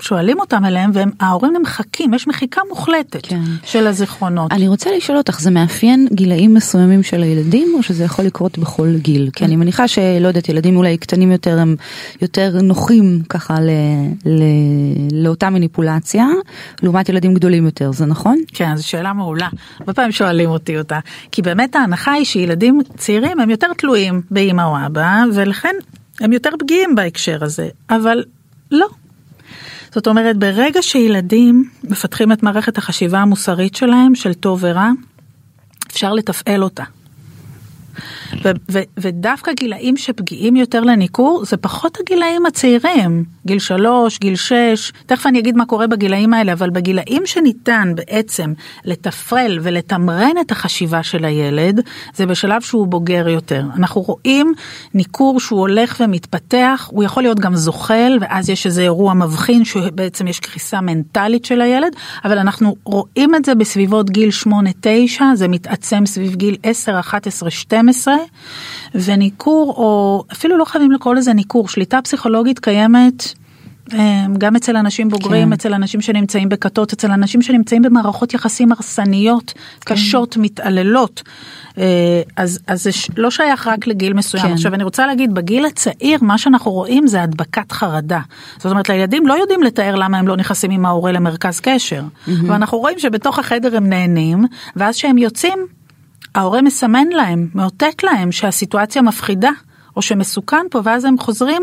[0.00, 3.40] שואלים אותם אליהם וההורים נמחקים, יש מחיקה מוחלטת כן.
[3.64, 4.52] של הזיכרונות.
[4.52, 8.88] אני רוצה לשאול אותך, זה מאפיין גילאים מסוימים של הילדים או שזה יכול לקרות בכל
[8.96, 9.30] גיל?
[9.32, 11.76] כי אני מניחה שלא יודעת, ילדים אולי קטנים יותר הם
[12.22, 13.70] יותר נוחים ככה ל,
[14.26, 14.42] ל,
[15.12, 16.26] לאותה מניפולציה,
[16.82, 18.38] לעומת ילדים גדולים יותר, זה נכון?
[18.54, 19.48] כן, זו שאלה מעולה.
[19.80, 20.98] הרבה פעמים שואלים אותי אותה,
[21.32, 25.74] כי באמת ההנחה היא שילדים צעירים הם יותר תלויים באמא או אבא, ולכן
[26.20, 28.24] הם יותר פגיעים בהקשר הזה, אבל
[28.70, 28.88] לא.
[29.94, 34.90] זאת אומרת, ברגע שילדים מפתחים את מערכת החשיבה המוסרית שלהם, של טוב ורע,
[35.86, 36.84] אפשר לתפעל אותה.
[38.44, 44.92] ו- ו- ודווקא גילאים שפגיעים יותר לניכור זה פחות הגילאים הצעירים, גיל שלוש, גיל שש,
[45.06, 48.52] תכף אני אגיד מה קורה בגילאים האלה, אבל בגילאים שניתן בעצם
[48.84, 51.80] לתפרל ולתמרן את החשיבה של הילד,
[52.14, 53.64] זה בשלב שהוא בוגר יותר.
[53.76, 54.52] אנחנו רואים
[54.94, 60.26] ניכור שהוא הולך ומתפתח, הוא יכול להיות גם זוחל, ואז יש איזה אירוע מבחין שבעצם
[60.26, 61.92] יש קריסה מנטלית של הילד,
[62.24, 64.48] אבל אנחנו רואים את זה בסביבות גיל 8-9,
[65.34, 68.14] זה מתעצם סביב גיל 10, 11, 12.
[68.94, 73.37] וניכור, או אפילו לא חייבים לקרוא לזה ניכור, שליטה פסיכולוגית קיימת.
[73.94, 75.52] אה, גם אצל אנשים בוגרים, כן.
[75.52, 79.94] אצל אנשים שנמצאים בכתות, אצל אנשים שנמצאים במערכות יחסים הרסניות, כן.
[79.94, 81.22] קשות, מתעללות.
[81.78, 84.46] אה, אז, אז זה לא שייך רק לגיל מסוים.
[84.46, 84.52] כן.
[84.52, 88.20] עכשיו אני רוצה להגיד, בגיל הצעיר מה שאנחנו רואים זה הדבקת חרדה.
[88.56, 92.02] זאת אומרת, לילדים לא יודעים לתאר למה הם לא נכנסים עם ההורה למרכז קשר.
[92.02, 92.30] Mm-hmm.
[92.46, 94.44] ואנחנו רואים שבתוך החדר הם נהנים,
[94.76, 95.58] ואז כשהם יוצאים,
[96.34, 99.50] ההורה מסמן להם, מאותת להם שהסיטואציה מפחידה,
[99.96, 101.62] או שמסוכן פה, ואז הם חוזרים,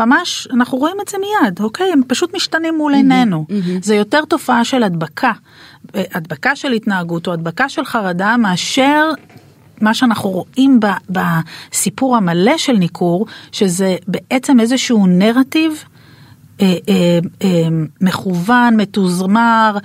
[0.00, 1.92] ממש, אנחנו רואים את זה מיד, אוקיי?
[1.92, 3.46] הם פשוט משתנים מול עינינו.
[3.48, 3.54] Mm-hmm.
[3.82, 5.32] זה יותר תופעה של הדבקה,
[5.94, 9.10] אה, הדבקה של התנהגות או הדבקה של חרדה, מאשר
[9.80, 15.84] מה שאנחנו רואים ב, בסיפור המלא של ניכור, שזה בעצם איזשהו נרטיב
[16.60, 17.68] אה, אה, אה,
[18.00, 19.76] מכוון, מתוזמר,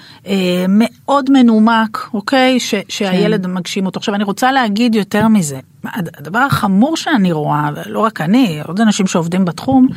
[0.70, 2.60] מאוד מנומק, אוקיי?
[2.60, 3.54] ש, שהילד כן.
[3.54, 3.98] מגשים אותו.
[3.98, 5.60] עכשיו אני רוצה להגיד יותר מזה.
[5.94, 9.88] הדבר החמור שאני רואה, ולא רק אני, עוד אנשים שעובדים בתחום,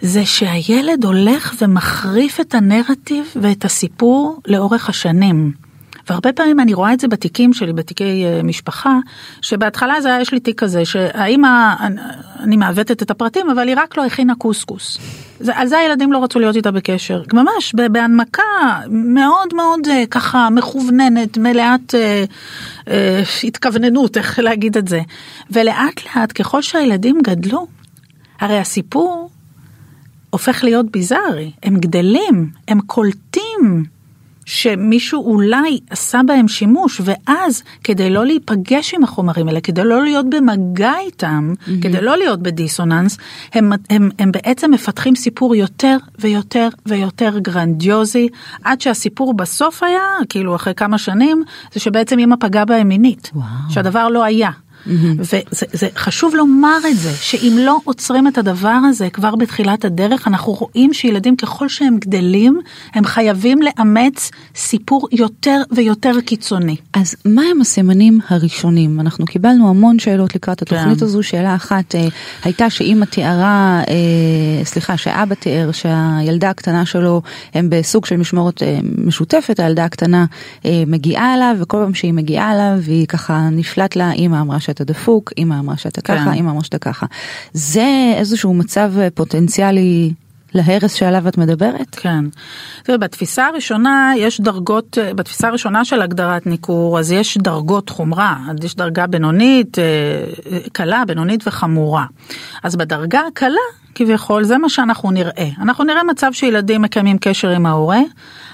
[0.00, 5.63] זה שהילד הולך ומחריף את הנרטיב ואת הסיפור לאורך השנים.
[6.08, 8.98] והרבה פעמים אני רואה את זה בתיקים שלי, בתיקי אה, משפחה,
[9.40, 11.74] שבהתחלה זה היה, יש לי תיק כזה, שהאימא,
[12.40, 14.98] אני מעוותת את הפרטים, אבל היא רק לא הכינה קוסקוס.
[15.40, 18.42] זה, על זה הילדים לא רצו להיות איתה בקשר, ממש בהנמקה
[18.90, 22.24] מאוד מאוד אה, ככה מכווננת, מלאת אה,
[22.88, 25.00] אה, התכווננות, איך להגיד את זה.
[25.50, 27.66] ולאט לאט ככל שהילדים גדלו,
[28.40, 29.30] הרי הסיפור
[30.30, 33.84] הופך להיות ביזארי, הם גדלים, הם קולטים
[34.44, 40.26] שמישהו אולי עשה בהם שימוש, ואז כדי לא להיפגש עם החומרים האלה, כדי לא להיות
[40.30, 41.70] במגע איתם, mm-hmm.
[41.82, 43.18] כדי לא להיות בדיסוננס,
[43.52, 48.28] הם, הם, הם בעצם מפתחים סיפור יותר ויותר ויותר גרנדיוזי,
[48.64, 53.46] עד שהסיפור בסוף היה, כאילו אחרי כמה שנים, זה שבעצם אמא פגעה בהם מינית, וואו.
[53.70, 54.50] שהדבר לא היה.
[54.86, 60.52] וזה חשוב לומר את זה, שאם לא עוצרים את הדבר הזה כבר בתחילת הדרך, אנחנו
[60.52, 62.60] רואים שילדים ככל שהם גדלים,
[62.94, 66.76] הם חייבים לאמץ סיפור יותר ויותר קיצוני.
[66.92, 69.00] אז מה הם הסימנים הראשונים?
[69.00, 71.04] אנחנו קיבלנו המון שאלות לקראת התוכנית כן.
[71.04, 72.08] הזו, שאלה אחת אה,
[72.44, 77.22] הייתה שאימא תיארה, אה, סליחה, שאבא תיאר שהילדה הקטנה שלו
[77.54, 80.24] הם בסוג של משמורת אה, משותפת, הילדה הקטנה
[80.64, 84.70] אה, מגיעה אליו, וכל פעם שהיא מגיעה אליו, היא ככה נפלט לה, אימא אמרה ש...
[84.74, 86.18] שאתה דפוק, אמא אמרה שאתה כן.
[86.18, 87.06] ככה, אמא אמרה שאתה ככה.
[87.52, 90.12] זה איזשהו מצב פוטנציאלי
[90.54, 91.94] להרס שעליו את מדברת?
[91.94, 92.24] כן.
[92.82, 98.64] תראה, בתפיסה הראשונה יש דרגות, בתפיסה הראשונה של הגדרת ניכור, אז יש דרגות חומרה, אז
[98.64, 99.84] יש דרגה בינונית, אה,
[100.72, 102.06] קלה, בינונית וחמורה.
[102.62, 105.48] אז בדרגה הקלה, כביכול, זה מה שאנחנו נראה.
[105.58, 108.00] אנחנו נראה מצב שילדים מקיימים קשר עם ההורה,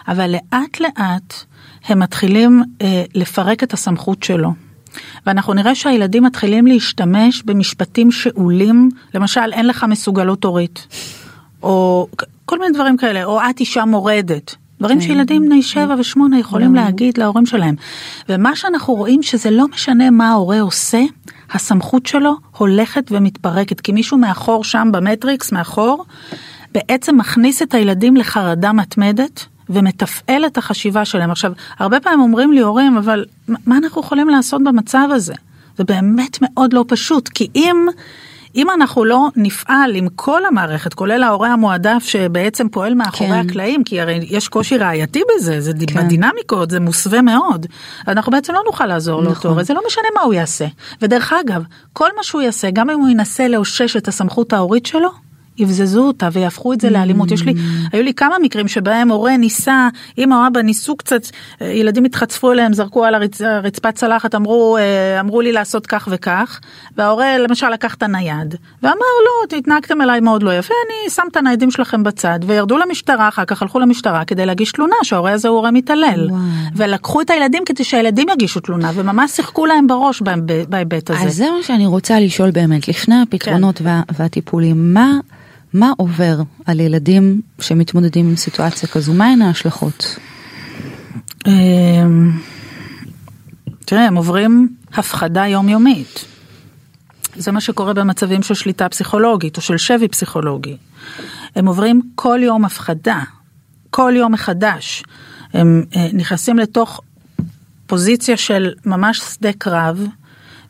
[0.09, 1.35] אבל לאט לאט
[1.85, 4.53] הם מתחילים אה, לפרק את הסמכות שלו.
[5.27, 10.87] ואנחנו נראה שהילדים מתחילים להשתמש במשפטים שאולים, למשל אין לך מסוגלות הורית,
[11.63, 12.07] או
[12.45, 14.55] כל מיני דברים כאלה, או את אישה מורדת.
[14.81, 15.07] דברים כן.
[15.07, 17.75] שילדים בני שבע ושמונה יכולים להגיד להורים שלהם.
[18.29, 21.03] ומה שאנחנו רואים שזה לא משנה מה ההורה עושה,
[21.53, 26.05] הסמכות שלו הולכת ומתפרקת, כי מישהו מאחור שם במטריקס, מאחור,
[26.73, 31.31] בעצם מכניס את הילדים לחרדה מתמדת, ומתפעל את החשיבה שלהם.
[31.31, 35.35] עכשיו, הרבה פעמים אומרים לי הורים, אבל מה אנחנו יכולים לעשות במצב הזה?
[35.79, 37.87] זה באמת מאוד לא פשוט, כי אם...
[38.55, 43.49] אם אנחנו לא נפעל עם כל המערכת, כולל ההורה המועדף שבעצם פועל מאחורי כן.
[43.49, 46.07] הקלעים, כי הרי יש קושי ראייתי בזה, זה כן.
[46.07, 47.67] בדינמיקות, זה מוסווה מאוד,
[48.09, 49.33] אנחנו בעצם לא נוכל לעזור נכון.
[49.33, 50.67] לאותו הורה, זה לא משנה מה הוא יעשה.
[51.03, 55.11] ודרך אגב, כל מה שהוא יעשה, גם אם הוא ינסה לאושש את הסמכות ההורית שלו,
[55.61, 57.31] יבזזו אותה ויהפכו את זה לאלימות.
[57.31, 57.57] יש לי, mm.
[57.93, 61.23] היו לי כמה מקרים שבהם הורה ניסה, אמא או אבא ניסו קצת,
[61.63, 66.09] אה, ילדים התחצפו אליהם, זרקו על הרצ, רצפת צלחת, אמרו, אה, אמרו לי לעשות כך
[66.11, 66.61] וכך,
[66.97, 71.37] וההורה למשל לקח את הנייד, ואמר לא, התנהגתם אליי מאוד לא יפה, אני שם את
[71.37, 75.57] הניידים שלכם בצד, וירדו למשטרה, אחר כך הלכו למשטרה כדי להגיש תלונה שההורה הזה הוא
[75.57, 76.27] הורה מתעלל.
[76.31, 76.41] וואו.
[76.77, 80.23] ולקחו את הילדים כדי שהילדים יגישו תלונה, וממש שיחקו להם בראש
[80.69, 81.21] בהיבט הזה.
[81.21, 83.85] אז זה מה שאני רוצה לשאול באמת, לפני הפתרונות כן.
[83.87, 85.19] וה, והטיפולים, מה...
[85.73, 89.15] מה עובר על ילדים שמתמודדים עם סיטואציה כזו?
[89.15, 90.19] מהן ההשלכות?
[91.47, 92.31] אמ,
[93.85, 96.25] תראה, הם עוברים הפחדה יומיומית.
[97.37, 100.77] זה מה שקורה במצבים של שליטה פסיכולוגית או של שבי פסיכולוגי.
[101.57, 103.21] הם עוברים כל יום הפחדה,
[103.91, 105.03] כל יום מחדש.
[105.53, 107.01] הם אה, נכנסים לתוך
[107.87, 110.07] פוזיציה של ממש שדה קרב,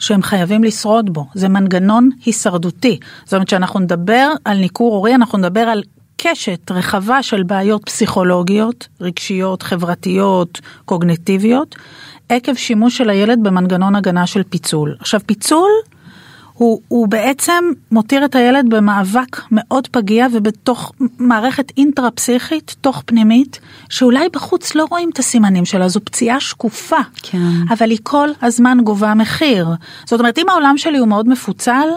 [0.00, 2.98] שהם חייבים לשרוד בו, זה מנגנון הישרדותי.
[3.24, 5.82] זאת אומרת שאנחנו נדבר על ניכור הורי, אנחנו נדבר על
[6.16, 11.76] קשת רחבה של בעיות פסיכולוגיות, רגשיות, חברתיות, קוגנטיביות,
[12.28, 14.96] עקב שימוש של הילד במנגנון הגנה של פיצול.
[15.00, 15.70] עכשיו פיצול
[16.60, 24.28] הוא, הוא בעצם מותיר את הילד במאבק מאוד פגיע ובתוך מערכת אינטרה-פסיכית, תוך פנימית, שאולי
[24.32, 27.38] בחוץ לא רואים את הסימנים שלה, זו פציעה שקופה, כן.
[27.70, 29.68] אבל היא כל הזמן גובה מחיר.
[30.04, 31.88] זאת אומרת, אם העולם שלי הוא מאוד מפוצל,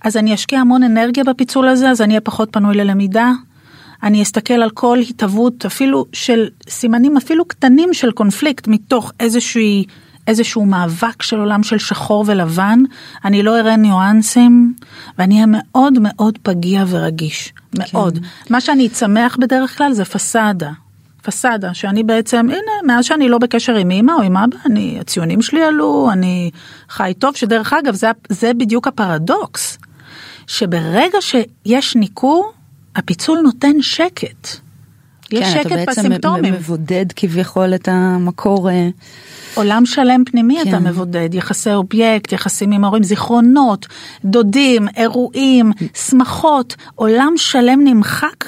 [0.00, 3.32] אז אני אשקיע המון אנרגיה בפיצול הזה, אז אני אהיה פחות פנוי ללמידה.
[4.02, 9.84] אני אסתכל על כל התהוות אפילו של סימנים אפילו קטנים של קונפליקט מתוך איזושהי
[10.26, 12.78] איזשהו מאבק של עולם של שחור ולבן,
[13.24, 14.74] אני לא אראה ניואנסים,
[15.18, 18.18] ואני אהיה מאוד מאוד פגיע ורגיש, מאוד.
[18.18, 18.24] כן.
[18.50, 20.70] מה שאני אצמח בדרך כלל זה פסאדה.
[21.22, 25.42] פסאדה, שאני בעצם, הנה, מאז שאני לא בקשר עם אמא או עם אבא, אני, הציונים
[25.42, 26.50] שלי עלו, אני
[26.88, 29.78] חי טוב, שדרך אגב, זה, זה בדיוק הפרדוקס,
[30.46, 32.52] שברגע שיש ניכור,
[32.96, 34.65] הפיצול נותן שקט.
[35.32, 36.12] יש כן, שקט בסימפטומים.
[36.12, 38.70] כן, אתה בעצם מבודד כביכול את המקור.
[38.70, 38.88] אה,
[39.54, 40.68] עולם שלם פנימי כן.
[40.68, 43.86] אתה מבודד, יחסי אובייקט, יחסים עם ההורים, זיכרונות,
[44.24, 45.72] דודים, אירועים,
[46.08, 48.44] שמחות, עולם שלם נמחק.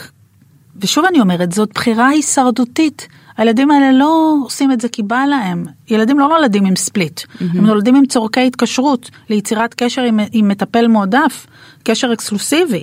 [0.81, 3.09] ושוב אני אומרת, זאת בחירה הישרדותית.
[3.37, 5.65] הילדים האלה לא עושים את זה כי בא להם.
[5.91, 7.45] ילדים לא נולדים עם ספליט, mm-hmm.
[7.55, 11.47] הם נולדים עם צורכי התקשרות ליצירת קשר עם, עם מטפל מועדף.
[11.83, 12.83] קשר אקסקלוסיבי.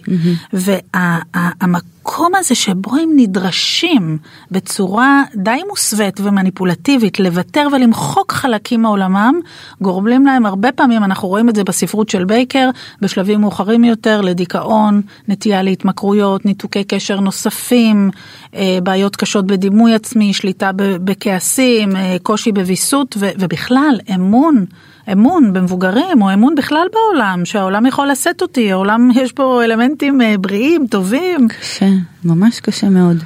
[0.53, 1.94] והמקום
[2.35, 4.17] הזה שבו הם נדרשים
[4.51, 9.39] בצורה די מוסווית ומניפולטיבית לוותר ולמחוק חלקים מעולמם,
[9.81, 12.69] גורמים להם הרבה פעמים, אנחנו רואים את זה בספרות של בייקר,
[13.01, 18.11] בשלבים מאוחרים יותר, לדיכאון, נטייה להתמכרויות, ניתוקי קשר נוספים,
[18.55, 24.65] אה, בעיות קשות בדימוי עצמי, שליטה בכעסים, אה, קושי בוויסות ובכלל אמון.
[25.11, 30.37] אמון במבוגרים או אמון בכלל בעולם, שהעולם יכול לשאת אותי, העולם יש פה אלמנטים אה,
[30.37, 31.47] בריאים, טובים.
[31.47, 31.89] קשה,
[32.23, 33.17] ממש קשה מאוד.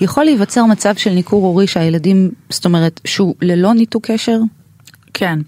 [0.00, 4.38] יכול להיווצר מצב של ניכור הורי שהילדים, זאת אומרת, שהוא ללא ניתוק קשר?
[5.14, 5.38] כן.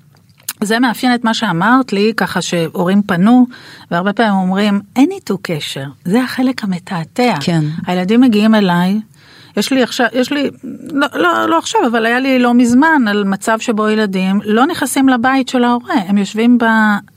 [0.60, 3.46] זה מאפיין את מה שאמרת לי, ככה שהורים פנו,
[3.90, 7.34] והרבה פעמים אומרים, אין ניתוק קשר, זה החלק המתעתע.
[7.40, 7.64] כן.
[7.86, 9.00] הילדים מגיעים אליי,
[9.56, 10.50] יש לי עכשיו, יש לי,
[10.92, 15.08] לא, לא, לא עכשיו, אבל היה לי לא מזמן על מצב שבו ילדים לא נכנסים
[15.08, 16.58] לבית של ההורה, הם יושבים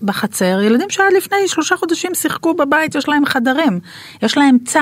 [0.01, 3.79] בחצר, ילדים שעד לפני שלושה חודשים שיחקו בבית, יש להם חדרים,
[4.21, 4.79] יש להם צו.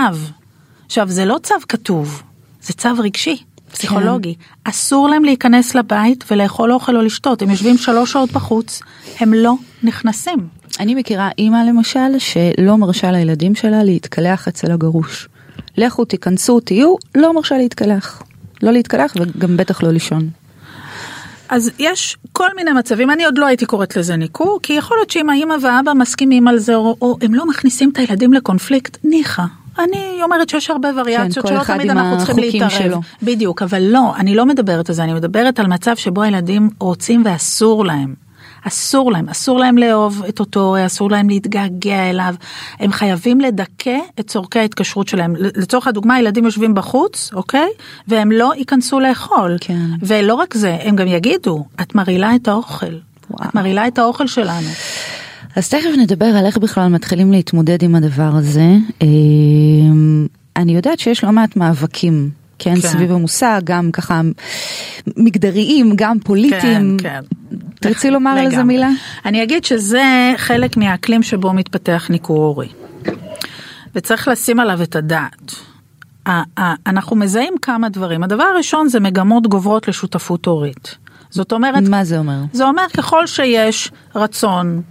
[0.85, 2.23] עכשיו, זה לא צו כתוב,
[2.61, 3.43] זה צו רגשי.
[3.71, 4.69] פסיכולוגי, כן.
[4.69, 8.81] אסור להם להיכנס לבית ולאכול אוכל או לשתות, הם יושבים שלוש שעות בחוץ,
[9.19, 10.47] הם לא נכנסים.
[10.79, 15.27] אני מכירה אימא למשל שלא מרשה לילדים שלה להתקלח אצל הגרוש.
[15.77, 18.23] לכו תיכנסו תהיו, לא מרשה להתקלח.
[18.63, 20.29] לא להתקלח וגם בטח לא לישון.
[21.49, 25.09] אז יש כל מיני מצבים, אני עוד לא הייתי קוראת לזה ניכור, כי יכול להיות
[25.09, 29.43] שאם האמא והאבא מסכימים על זה, או, או הם לא מכניסים את הילדים לקונפליקט, ניחא.
[29.79, 32.71] אני אומרת שיש הרבה וריאציות כן, שלא תמיד אנחנו צריכים להתערב.
[32.71, 33.01] שלו.
[33.23, 37.21] בדיוק, אבל לא, אני לא מדברת על זה, אני מדברת על מצב שבו הילדים רוצים
[37.25, 38.22] ואסור להם.
[38.67, 42.35] אסור להם, אסור להם לאהוב את אותו הורה, אסור להם להתגעגע אליו,
[42.79, 45.35] הם חייבים לדכא את צורכי ההתקשרות שלהם.
[45.39, 47.67] לצורך הדוגמה, ילדים יושבים בחוץ, אוקיי?
[48.07, 49.57] והם לא ייכנסו לאכול.
[49.61, 49.85] כן.
[50.01, 52.85] ולא רק זה, הם גם יגידו, את מרעילה את האוכל.
[53.31, 53.49] וואו.
[53.49, 54.67] את מרעילה את האוכל שלנו.
[55.55, 58.75] אז תכף נדבר על איך בכלל מתחילים להתמודד עם הדבר הזה.
[59.01, 62.29] אמ, אני יודעת שיש לא מעט מאבקים
[62.63, 64.21] כן, כן, סביב המושג, גם ככה
[65.17, 66.97] מגדריים, גם פוליטיים.
[67.01, 67.23] כן, כן.
[67.75, 68.89] תרצי לומר על זה מילה?
[69.25, 72.67] אני אגיד שזה חלק מהאקלים שבו מתפתח ניכור הורי.
[73.95, 75.55] וצריך לשים עליו את הדעת.
[76.87, 78.23] אנחנו מזהים כמה דברים.
[78.23, 80.97] הדבר הראשון זה מגמות גוברות לשותפות הורית.
[81.29, 81.83] זאת אומרת...
[81.89, 82.39] מה זה אומר?
[82.53, 84.81] זה אומר ככל שיש רצון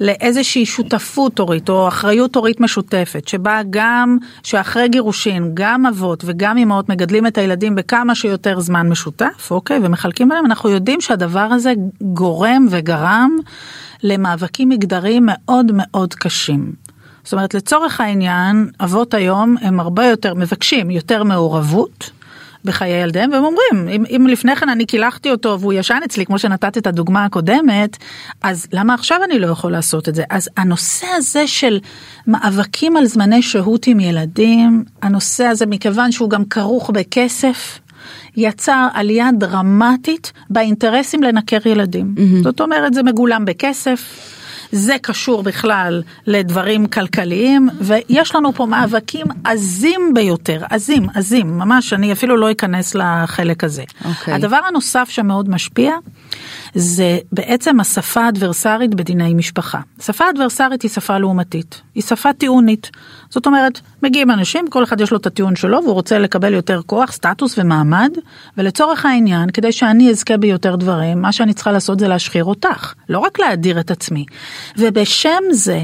[0.00, 6.88] לאיזושהי שותפות הורית או אחריות הורית משותפת, שבה גם, שאחרי גירושין, גם אבות וגם אמהות
[6.88, 12.66] מגדלים את הילדים בכמה שיותר זמן משותף, אוקיי, ומחלקים בהם, אנחנו יודעים שהדבר הזה גורם
[12.70, 13.30] וגרם
[14.02, 16.72] למאבקים מגדריים מאוד מאוד קשים.
[17.24, 22.10] זאת אומרת, לצורך העניין, אבות היום הם הרבה יותר מבקשים יותר מעורבות.
[22.64, 26.38] בחיי ילדיהם, והם אומרים, אם, אם לפני כן אני קילחתי אותו והוא ישן אצלי, כמו
[26.38, 27.96] שנתת את הדוגמה הקודמת,
[28.42, 30.24] אז למה עכשיו אני לא יכול לעשות את זה?
[30.30, 31.78] אז הנושא הזה של
[32.26, 37.78] מאבקים על זמני שהות עם ילדים, הנושא הזה, מכיוון שהוא גם כרוך בכסף,
[38.36, 42.14] יצר עלייה דרמטית באינטרסים לנקר ילדים.
[42.16, 42.42] Mm-hmm.
[42.42, 44.30] זאת אומרת, זה מגולם בכסף.
[44.72, 52.12] זה קשור בכלל לדברים כלכליים, ויש לנו פה מאבקים עזים ביותר, עזים, עזים, ממש, אני
[52.12, 53.82] אפילו לא אכנס לחלק הזה.
[53.82, 54.06] Okay.
[54.08, 54.34] אוקיי.
[54.34, 55.92] הדבר הנוסף שמאוד משפיע,
[56.74, 59.80] זה בעצם השפה האדברסרית בדיני משפחה.
[60.02, 62.90] שפה אדברסרית היא שפה לעומתית, היא שפה טיעונית.
[63.34, 66.80] זאת אומרת, מגיעים אנשים, כל אחד יש לו את הטיעון שלו והוא רוצה לקבל יותר
[66.86, 68.10] כוח, סטטוס ומעמד,
[68.58, 73.18] ולצורך העניין, כדי שאני אזכה ביותר דברים, מה שאני צריכה לעשות זה להשחיר אותך, לא
[73.18, 74.24] רק להדיר את עצמי.
[74.78, 75.82] ובשם זה,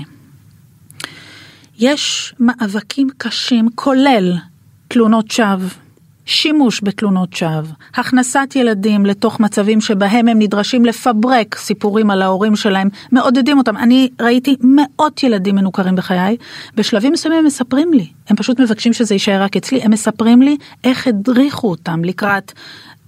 [1.78, 4.34] יש מאבקים קשים, כולל
[4.88, 5.68] תלונות שווא.
[6.30, 7.62] שימוש בתלונות שווא,
[7.94, 13.76] הכנסת ילדים לתוך מצבים שבהם הם נדרשים לפברק סיפורים על ההורים שלהם, מעודדים אותם.
[13.76, 16.36] אני ראיתי מאות ילדים מנוכרים בחיי,
[16.74, 20.56] בשלבים מסוימים הם מספרים לי, הם פשוט מבקשים שזה יישאר רק אצלי, הם מספרים לי
[20.84, 22.52] איך הדריכו אותם לקראת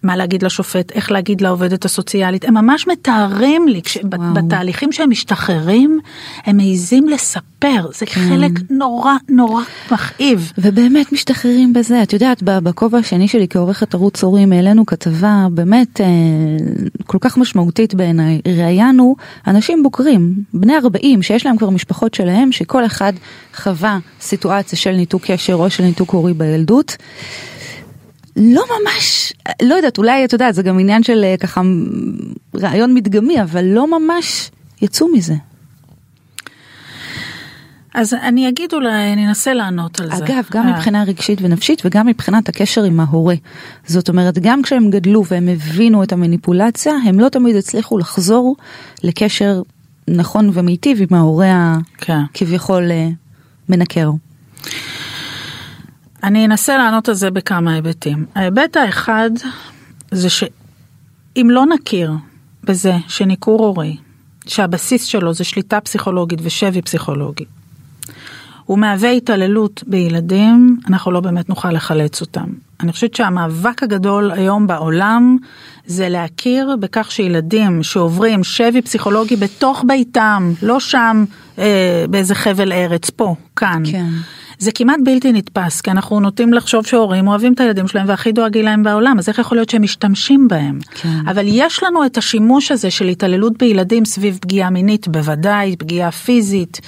[0.02, 6.00] מה להגיד לשופט, איך להגיד לעובדת הסוציאלית, הם ממש מתארים לי, כש, בתהליכים שהם משתחררים,
[6.44, 8.20] הם מעיזים לספר, זה כן.
[8.28, 10.52] חלק נורא נורא מכאיב.
[10.58, 16.06] ובאמת משתחררים בזה, את יודעת, בכובע השני שלי כעורכת ערוץ הורים העלינו כתבה באמת אה,
[17.06, 22.86] כל כך משמעותית בעיניי, ראיינו אנשים בוגרים, בני 40, שיש להם כבר משפחות שלהם, שכל
[22.86, 23.12] אחד
[23.54, 26.96] חווה סיטואציה של ניתוק קשר או של ניתוק הורי בילדות.
[28.36, 31.60] לא ממש, לא יודעת, אולי אתה יודע, זה גם עניין של אה, ככה
[32.56, 34.50] רעיון מדגמי, אבל לא ממש
[34.82, 35.34] יצאו מזה.
[37.94, 40.24] אז אני אגיד אולי, אני אנסה לענות על אגב, זה.
[40.24, 40.72] אגב, גם אה.
[40.72, 43.34] מבחינה רגשית ונפשית וגם מבחינת הקשר עם ההורה.
[43.86, 48.56] זאת אומרת, גם כשהם גדלו והם הבינו את המניפולציה, הם לא תמיד הצליחו לחזור
[49.02, 49.62] לקשר
[50.08, 52.20] נכון ומיטיב עם ההורה כן.
[52.34, 53.08] כביכול אה,
[53.68, 54.10] מנקר?
[56.22, 58.26] אני אנסה לענות על זה בכמה היבטים.
[58.34, 59.30] ההיבט האחד
[60.10, 62.12] זה שאם לא נכיר
[62.64, 63.96] בזה שניכור הורי,
[64.46, 67.44] שהבסיס שלו זה שליטה פסיכולוגית ושבי פסיכולוגי,
[68.64, 72.46] הוא מהווה התעללות בילדים, אנחנו לא באמת נוכל לחלץ אותם.
[72.80, 75.36] אני חושבת שהמאבק הגדול היום בעולם
[75.86, 81.24] זה להכיר בכך שילדים שעוברים שבי פסיכולוגי בתוך ביתם, לא שם
[81.58, 83.82] אה, באיזה חבל ארץ, פה, כאן.
[83.92, 84.06] כן.
[84.62, 88.64] זה כמעט בלתי נתפס, כי אנחנו נוטים לחשוב שהורים אוהבים את הילדים שלהם והכי דואגים
[88.64, 90.78] להם בעולם, אז איך יכול להיות שהם משתמשים בהם?
[90.94, 91.28] כן.
[91.28, 96.80] אבל יש לנו את השימוש הזה של התעללות בילדים סביב פגיעה מינית, בוודאי, פגיעה פיזית,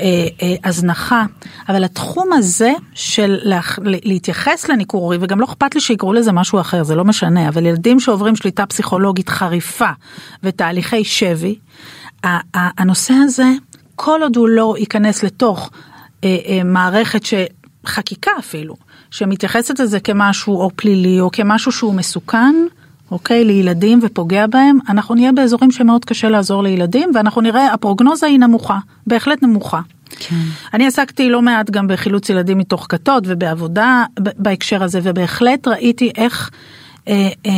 [0.00, 0.04] אה,
[0.42, 1.24] אה, הזנחה,
[1.68, 6.60] אבל התחום הזה של להח, להתייחס לניכור הורי, וגם לא אכפת לי שיקראו לזה משהו
[6.60, 9.90] אחר, זה לא משנה, אבל ילדים שעוברים שליטה פסיכולוגית חריפה
[10.42, 11.54] ותהליכי שבי,
[12.54, 13.52] הנושא הזה,
[13.96, 15.70] כל עוד הוא לא ייכנס לתוך
[16.64, 18.76] מערכת שחקיקה אפילו,
[19.10, 22.54] שמתייחסת לזה כמשהו או פלילי או כמשהו שהוא מסוכן,
[23.10, 28.38] אוקיי, לילדים ופוגע בהם, אנחנו נהיה באזורים שמאוד קשה לעזור לילדים ואנחנו נראה, הפרוגנוזה היא
[28.38, 29.80] נמוכה, בהחלט נמוכה.
[30.10, 30.36] כן.
[30.74, 36.50] אני עסקתי לא מעט גם בחילוץ ילדים מתוך כתות ובעבודה בהקשר הזה ובהחלט ראיתי איך
[37.08, 37.52] אה, אה,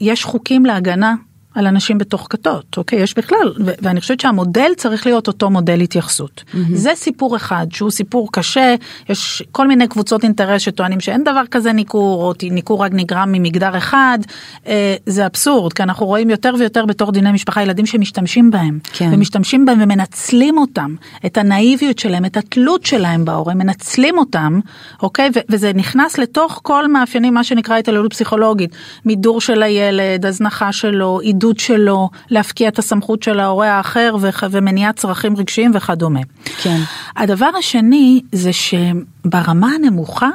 [0.00, 1.14] יש חוקים להגנה
[1.54, 3.02] על אנשים בתוך כתות, אוקיי?
[3.02, 6.44] יש בכלל, ו- ואני חושבת שהמודל צריך להיות אותו מודל התייחסות.
[6.46, 6.58] Mm-hmm.
[6.74, 8.74] זה סיפור אחד שהוא סיפור קשה,
[9.08, 13.76] יש כל מיני קבוצות אינטרס שטוענים שאין דבר כזה ניכור, או ניכור רק נגרם ממגדר
[13.78, 14.18] אחד,
[14.66, 19.10] אה, זה אבסורד, כי אנחנו רואים יותר ויותר בתור דיני משפחה ילדים שמשתמשים בהם, כן.
[19.12, 20.94] ומשתמשים בהם ומנצלים אותם,
[21.26, 24.60] את הנאיביות שלהם, את התלות שלהם בהורים, מנצלים אותם,
[25.02, 25.30] אוקיי?
[25.34, 28.70] ו- וזה נכנס לתוך כל מאפיינים, מה שנקרא התעללות פסיכולוגית,
[29.04, 34.16] מידור של הילד, הזנחה שלו, עידוד שלו להפקיע את הסמכות של ההורה האחר
[34.50, 36.20] ומניעת צרכים רגשיים וכדומה.
[36.62, 36.80] כן.
[37.16, 40.28] הדבר השני זה שברמה הנמוכה,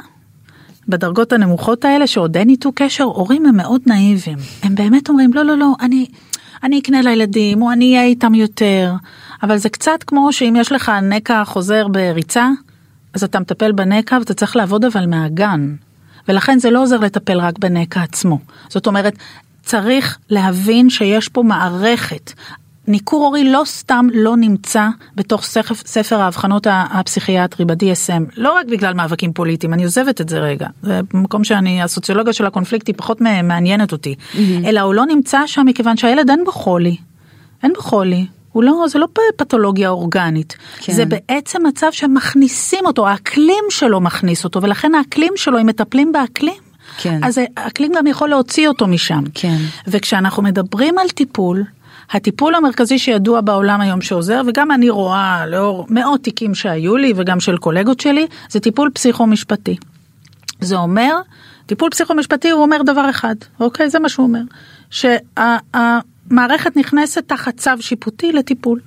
[0.88, 4.38] בדרגות הנמוכות האלה שעוד אין איתו קשר, הורים הם מאוד נאיבים.
[4.62, 6.06] הם באמת אומרים לא לא לא אני,
[6.62, 8.92] אני אקנה לילדים או אני אהיה איתם יותר.
[9.42, 12.48] אבל זה קצת כמו שאם יש לך נקע חוזר בריצה,
[13.14, 15.74] אז אתה מטפל בנקע ואתה צריך לעבוד אבל מהגן.
[16.28, 18.38] ולכן זה לא עוזר לטפל רק בנקע עצמו.
[18.68, 19.14] זאת אומרת,
[19.66, 22.32] צריך להבין שיש פה מערכת.
[22.88, 28.94] ניכור הורי לא סתם לא נמצא בתוך ספר, ספר האבחנות הפסיכיאטרי ב-DSM, לא רק בגלל
[28.94, 33.20] מאבקים פוליטיים, אני עוזבת את זה רגע, זה במקום שאני, הסוציולוגיה של הקונפליקט היא פחות
[33.20, 34.38] מעניינת אותי, mm-hmm.
[34.64, 36.96] אלא הוא לא נמצא שם מכיוון שהילד אין בו חולי,
[37.62, 40.92] אין בו חולי, הוא לא, זה לא פתולוגיה אורגנית, כן.
[40.92, 46.65] זה בעצם מצב שמכניסים אותו, האקלים שלו מכניס אותו, ולכן האקלים שלו, אם מטפלים באקלים,
[46.96, 47.24] כן.
[47.24, 49.22] אז האקלים גם יכול להוציא אותו משם.
[49.34, 49.56] כן.
[49.86, 51.64] וכשאנחנו מדברים על טיפול,
[52.10, 57.40] הטיפול המרכזי שידוע בעולם היום שעוזר, וגם אני רואה לאור מאות תיקים שהיו לי וגם
[57.40, 59.76] של קולגות שלי, זה טיפול פסיכו-משפטי.
[60.60, 61.14] זה אומר,
[61.66, 63.90] טיפול פסיכו-משפטי הוא אומר דבר אחד, אוקיי?
[63.90, 64.40] זה מה שהוא אומר.
[64.90, 68.80] שהמערכת נכנסת תחת צו שיפוטי לטיפול.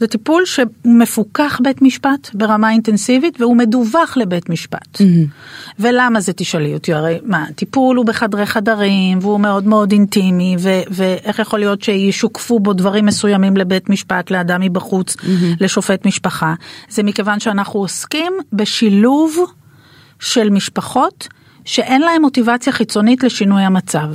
[0.00, 4.96] זה טיפול שמפוקח בית משפט ברמה אינטנסיבית והוא מדווח לבית משפט.
[4.96, 5.30] Mm-hmm.
[5.78, 6.94] ולמה זה תשאלי אותי?
[6.94, 12.60] הרי מה, טיפול הוא בחדרי חדרים והוא מאוד מאוד אינטימי ו- ואיך יכול להיות שישוקפו
[12.60, 15.56] בו דברים מסוימים לבית משפט, לאדם מבחוץ, mm-hmm.
[15.60, 16.54] לשופט משפחה.
[16.88, 19.36] זה מכיוון שאנחנו עוסקים בשילוב
[20.20, 21.28] של משפחות
[21.64, 24.08] שאין להם מוטיבציה חיצונית לשינוי המצב.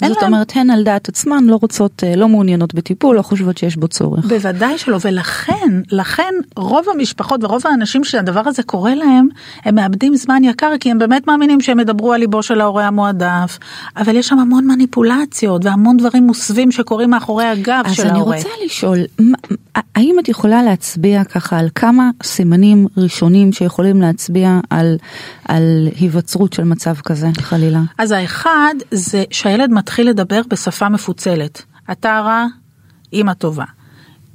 [0.00, 0.32] זאת להם...
[0.32, 3.88] אומרת הן על דעת עצמן לא רוצות, אה, לא מעוניינות בטיפול, לא חושבות שיש בו
[3.88, 4.24] צורך.
[4.24, 9.28] בוודאי שלא, ולכן, לכן רוב המשפחות ורוב האנשים שהדבר הזה קורה להם,
[9.64, 13.58] הם מאבדים זמן יקר כי הם באמת מאמינים שהם ידברו על ליבו של ההורה המועדף,
[13.96, 18.36] אבל יש שם המון מניפולציות והמון דברים מוסווים שקורים מאחורי הגב של ההורה.
[18.36, 18.98] אז אני רוצה לשאול,
[19.94, 24.96] האם את יכולה להצביע ככה על כמה סימנים ראשונים שיכולים להצביע על,
[25.48, 27.80] על היווצרות של מצב כזה, חלילה?
[27.98, 31.62] אז האחד זה שהילד מתחיל לדבר בשפה מפוצלת.
[31.92, 32.46] אתה רע,
[33.12, 33.64] אמא טובה.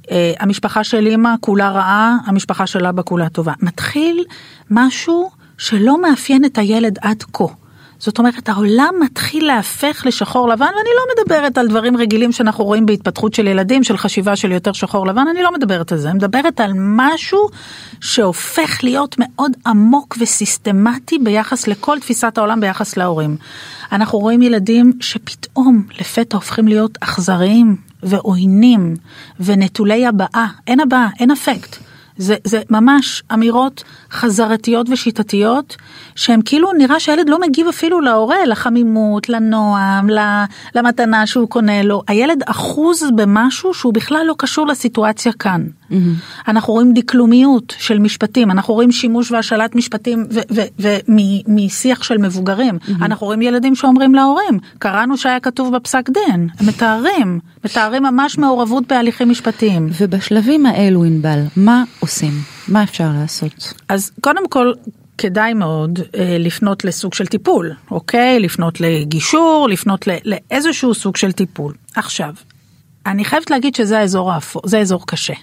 [0.02, 0.08] Uh,
[0.40, 3.52] המשפחה של אמא כולה רעה, המשפחה של אבא כולה טובה.
[3.62, 4.24] מתחיל
[4.70, 7.44] משהו שלא מאפיין את הילד עד כה.
[8.00, 12.86] זאת אומרת, העולם מתחיל להפך לשחור לבן, ואני לא מדברת על דברים רגילים שאנחנו רואים
[12.86, 16.16] בהתפתחות של ילדים, של חשיבה של יותר שחור לבן, אני לא מדברת על זה, אני
[16.16, 17.48] מדברת על משהו
[18.00, 23.36] שהופך להיות מאוד עמוק וסיסטמטי ביחס לכל תפיסת העולם ביחס להורים.
[23.92, 28.96] אנחנו רואים ילדים שפתאום לפתע הופכים להיות אכזריים ועוינים
[29.40, 31.76] ונטולי הבעה, אין הבעה, אין אפקט.
[32.16, 35.76] זה, זה ממש אמירות חזרתיות ושיטתיות,
[36.14, 40.08] שהן כאילו נראה שהילד לא מגיב אפילו להורה, לחמימות, לנועם,
[40.74, 42.02] למתנה שהוא קונה לו.
[42.08, 45.66] הילד אחוז במשהו שהוא בכלל לא קשור לסיטואציה כאן.
[45.90, 45.94] Mm-hmm.
[46.48, 50.26] אנחנו רואים דקלומיות של משפטים, אנחנו רואים שימוש והשאלת משפטים
[51.48, 52.74] משיח של מבוגרים.
[52.74, 53.04] Mm-hmm.
[53.04, 58.86] אנחנו רואים ילדים שאומרים להורים, קראנו שהיה כתוב בפסק דין, הם מתארים, מתארים ממש מעורבות
[58.88, 59.88] בהליכים משפטיים.
[60.00, 62.32] ובשלבים האלו, ענבל, מה עושים?
[62.70, 63.74] מה אפשר לעשות?
[63.88, 64.72] אז קודם כל,
[65.18, 68.40] כדאי מאוד אה, לפנות לסוג של טיפול, אוקיי?
[68.40, 71.74] לפנות לגישור, לפנות ל, לאיזשהו סוג של טיפול.
[71.94, 72.34] עכשיו,
[73.06, 75.34] אני חייבת להגיד שזה האזור האפור, זה אזור קשה.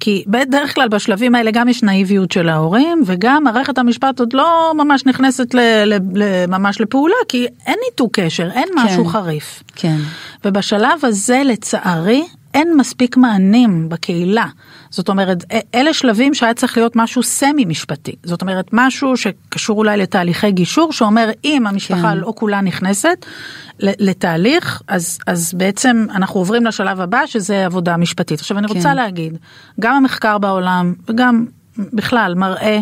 [0.00, 4.72] כי בדרך כלל בשלבים האלה גם יש נאיביות של ההורים וגם מערכת המשפט עוד לא
[4.76, 9.62] ממש נכנסת ל, ל, ל, ממש לפעולה כי אין ניתוק קשר, אין כן, משהו חריף.
[9.76, 9.96] כן.
[10.44, 12.24] ובשלב הזה לצערי
[12.54, 14.46] אין מספיק מענים בקהילה.
[14.90, 18.14] זאת אומרת, אלה שלבים שהיה צריך להיות משהו סמי משפטי.
[18.24, 22.16] זאת אומרת, משהו שקשור אולי לתהליכי גישור, שאומר אם המשפחה כן.
[22.18, 23.26] לא כולה נכנסת
[23.80, 28.40] לתהליך, אז, אז בעצם אנחנו עוברים לשלב הבא, שזה עבודה משפטית.
[28.40, 28.74] עכשיו, אני כן.
[28.74, 29.36] רוצה להגיד,
[29.80, 31.44] גם המחקר בעולם, וגם
[31.78, 32.78] בכלל, מראה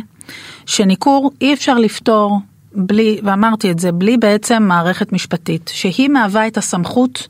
[0.66, 2.40] שניכור אי אפשר לפתור
[2.74, 7.28] בלי, ואמרתי את זה, בלי בעצם מערכת משפטית, שהיא מהווה את הסמכות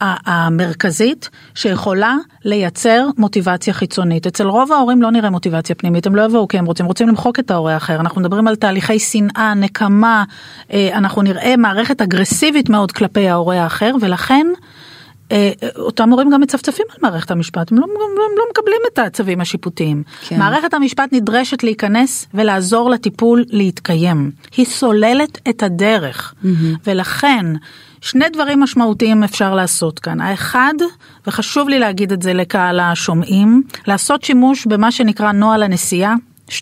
[0.00, 4.26] המרכזית שיכולה לייצר מוטיבציה חיצונית.
[4.26, 7.38] אצל רוב ההורים לא נראה מוטיבציה פנימית, הם לא יבואו כי הם רוצים, רוצים למחוק
[7.38, 8.00] את ההורה האחר.
[8.00, 10.24] אנחנו מדברים על תהליכי שנאה, נקמה,
[10.72, 14.46] אה, אנחנו נראה מערכת אגרסיבית מאוד כלפי ההורה האחר, ולכן
[15.32, 19.40] אה, אותם הורים גם מצפצפים על מערכת המשפט, הם לא, הם לא מקבלים את הצווים
[19.40, 20.02] השיפוטיים.
[20.28, 20.38] כן.
[20.38, 24.30] מערכת המשפט נדרשת להיכנס ולעזור לטיפול להתקיים.
[24.56, 26.48] היא סוללת את הדרך, mm-hmm.
[26.86, 27.46] ולכן
[28.04, 30.20] שני דברים משמעותיים אפשר לעשות כאן.
[30.20, 30.74] האחד,
[31.26, 36.14] וחשוב לי להגיד את זה לקהל השומעים, לעשות שימוש במה שנקרא נוהל הנסיעה
[36.48, 36.52] 2.20,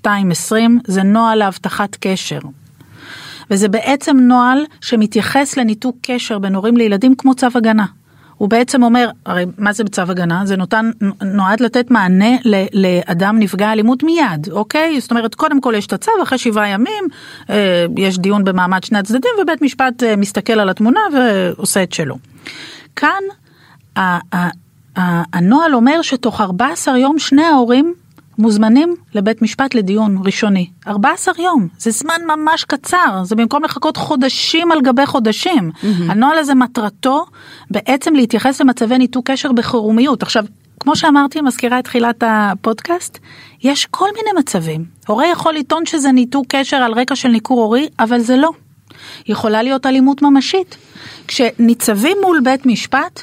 [0.87, 2.39] זה נוהל להבטחת קשר.
[3.51, 7.87] וזה בעצם נוהל שמתייחס לניתוק קשר בין הורים לילדים כמו צו הגנה.
[8.43, 10.47] הוא בעצם אומר, הרי מה זה בצו הגנה?
[10.47, 10.91] זה נותן,
[11.23, 15.01] נועד לתת מענה ל, לאדם נפגע אלימות מיד, אוקיי?
[15.01, 17.05] זאת אומרת, קודם כל יש את הצו, אחרי שבעה ימים
[17.51, 22.17] אה, יש דיון במעמד שני הצדדים ובית משפט אה, מסתכל על התמונה ועושה את שלו.
[22.97, 23.23] כאן
[23.97, 24.49] ה, ה,
[24.99, 27.95] ה, הנוהל אומר שתוך 14 יום שני ההורים
[28.39, 30.71] מוזמנים לבית משפט לדיון ראשוני.
[30.87, 35.71] 14 יום, זה זמן ממש קצר, זה במקום לחכות חודשים על גבי חודשים.
[35.75, 35.87] Mm-hmm.
[36.09, 37.25] הנוהל הזה מטרתו
[37.71, 40.23] בעצם להתייחס למצבי ניתוק קשר בחירומיות.
[40.23, 40.45] עכשיו,
[40.81, 43.19] כמו שאמרתי, מזכירה את תחילת הפודקאסט,
[43.63, 44.85] יש כל מיני מצבים.
[45.07, 48.51] הורה יכול לטעון שזה ניתוק קשר על רקע של ניכור הורי, אבל זה לא.
[49.27, 50.77] יכולה להיות אלימות ממשית.
[51.29, 53.23] כשניצבים מול בית משפט,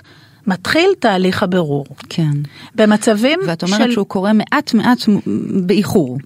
[0.49, 1.85] מתחיל תהליך הבירור.
[2.09, 2.31] כן.
[2.75, 3.49] במצבים של...
[3.49, 3.91] ואת אומרת של...
[3.91, 4.99] שהוא קורה מעט מעט
[5.65, 6.17] באיחור.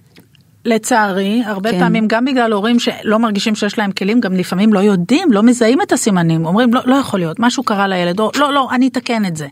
[0.64, 1.78] לצערי, הרבה כן.
[1.78, 5.82] פעמים גם בגלל הורים שלא מרגישים שיש להם כלים, גם לפעמים לא יודעים, לא מזהים
[5.82, 9.24] את הסימנים, אומרים לא, לא יכול להיות, משהו קרה לילד, או לא, לא, אני אתקן
[9.24, 9.46] את זה.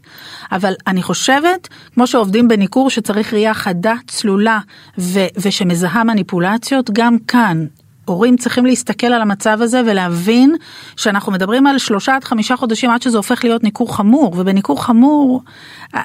[0.52, 4.58] אבל אני חושבת, כמו שעובדים בניכור שצריך ראייה חדה, צלולה
[4.98, 7.66] ו- ושמזהה מניפולציות, גם כאן
[8.04, 10.56] הורים צריכים להסתכל על המצב הזה ולהבין
[10.96, 15.42] שאנחנו מדברים על שלושה עד חמישה חודשים עד שזה הופך להיות ניכור חמור, ובניכור חמור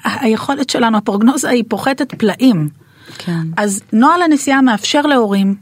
[0.04, 2.70] היכולת שלנו, הפרוגנוזה היא פוחתת פלאים.
[3.18, 3.42] כן.
[3.58, 5.56] אז נוהל הנסיעה מאפשר להורים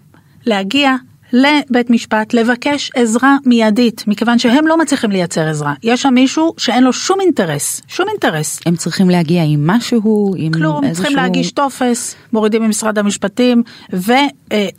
[0.46, 0.96] להגיע
[1.36, 5.74] לבית משפט לבקש עזרה מיידית, מכיוון שהם לא מצליחים לייצר עזרה.
[5.84, 8.60] יש שם מישהו שאין לו שום אינטרס, שום אינטרס.
[8.66, 10.96] הם צריכים להגיע עם משהו, עם כלום, איזשהו...
[10.96, 13.64] צריכים להגיש טופס, מורידים ממשרד המשפטים,
[13.94, 14.28] ו, אה,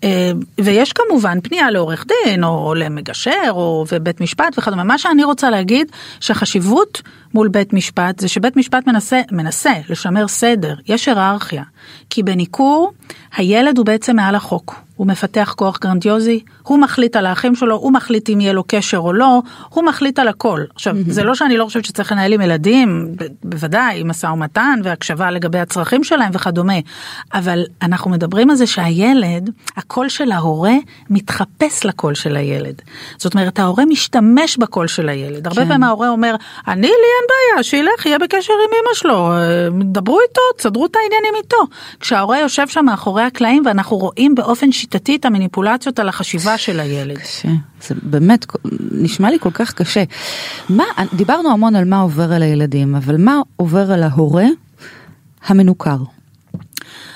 [0.04, 4.84] אה, ויש כמובן פנייה לעורך דין, או למגשר, או ובית משפט וכדומה.
[4.84, 7.02] מה שאני רוצה להגיד, שהחשיבות
[7.34, 11.62] מול בית משפט זה שבית משפט מנסה, מנסה לשמר סדר, יש היררכיה.
[12.10, 12.92] כי בניכור,
[13.36, 14.85] הילד הוא בעצם מעל החוק.
[14.96, 18.98] הוא מפתח כוח גרנדיוזי, הוא מחליט על האחים שלו, הוא מחליט אם יהיה לו קשר
[18.98, 20.60] או לא, הוא מחליט על הכל.
[20.74, 21.12] עכשיו, mm-hmm.
[21.12, 25.30] זה לא שאני לא חושבת שצריך לנהל עם ילדים, ב- בוודאי, עם משא ומתן והקשבה
[25.30, 26.74] לגבי הצרכים שלהם וכדומה,
[27.34, 30.74] אבל אנחנו מדברים על זה שהילד, הקול של ההורה
[31.10, 32.82] מתחפש לקול של הילד.
[33.18, 35.46] זאת אומרת, ההורה משתמש בקול של הילד.
[35.46, 35.68] הרבה כן.
[35.68, 36.34] פעמים ההורה אומר,
[36.68, 40.96] אני, לי אין בעיה, שילך, יהיה בקשר עם אמא שלו, אה, דברו איתו, תסדרו את
[40.96, 41.56] העניינים איתו.
[42.00, 47.18] כשההורה יושב שם מאחורי הקלעים ואנחנו רואים באופן שיטתי את המניפולציות על החשיבה של הילד.
[47.18, 47.48] קשה,
[47.82, 48.46] זה באמת
[48.90, 50.04] נשמע לי כל כך קשה.
[50.68, 54.44] מה, דיברנו המון על מה עובר על הילדים, אבל מה עובר על ההורה
[55.46, 55.96] המנוכר?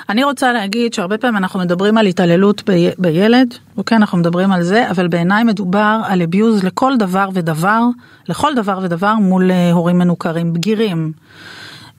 [0.09, 4.63] אני רוצה להגיד שהרבה פעמים אנחנו מדברים על התעללות ב- בילד, אוקיי, אנחנו מדברים על
[4.63, 7.83] זה, אבל בעיניי מדובר על אביוז לכל דבר ודבר,
[8.29, 11.13] לכל דבר ודבר מול אה, הורים מנוכרים, בגירים.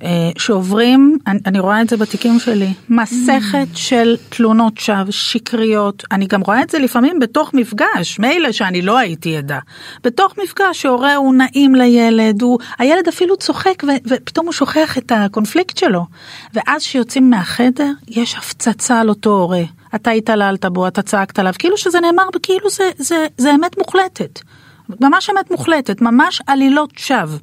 [0.04, 3.78] אה, שעוברים, אני, אני רואה את זה בתיקים שלי, מסכת mm.
[3.78, 8.98] של תלונות שווא שקריות, אני גם רואה את זה לפעמים בתוך מפגש, מילא שאני לא
[8.98, 9.60] הייתי עדה,
[10.04, 15.12] בתוך מפגש שהורה הוא נעים לילד, הוא, הילד אפילו צוחק ו, ופתאום הוא שוכח את
[15.16, 16.06] הקונפליקט שלו,
[16.54, 19.64] ואז כשיוצאים מהחדר יש הפצצה על אותו הורה,
[19.96, 24.40] אתה התעללת בו, אתה צעקת עליו, כאילו שזה נאמר, כאילו זה, זה, זה אמת מוחלטת.
[25.02, 27.38] ממש אמת מוחלטת, ממש עלילות שווא.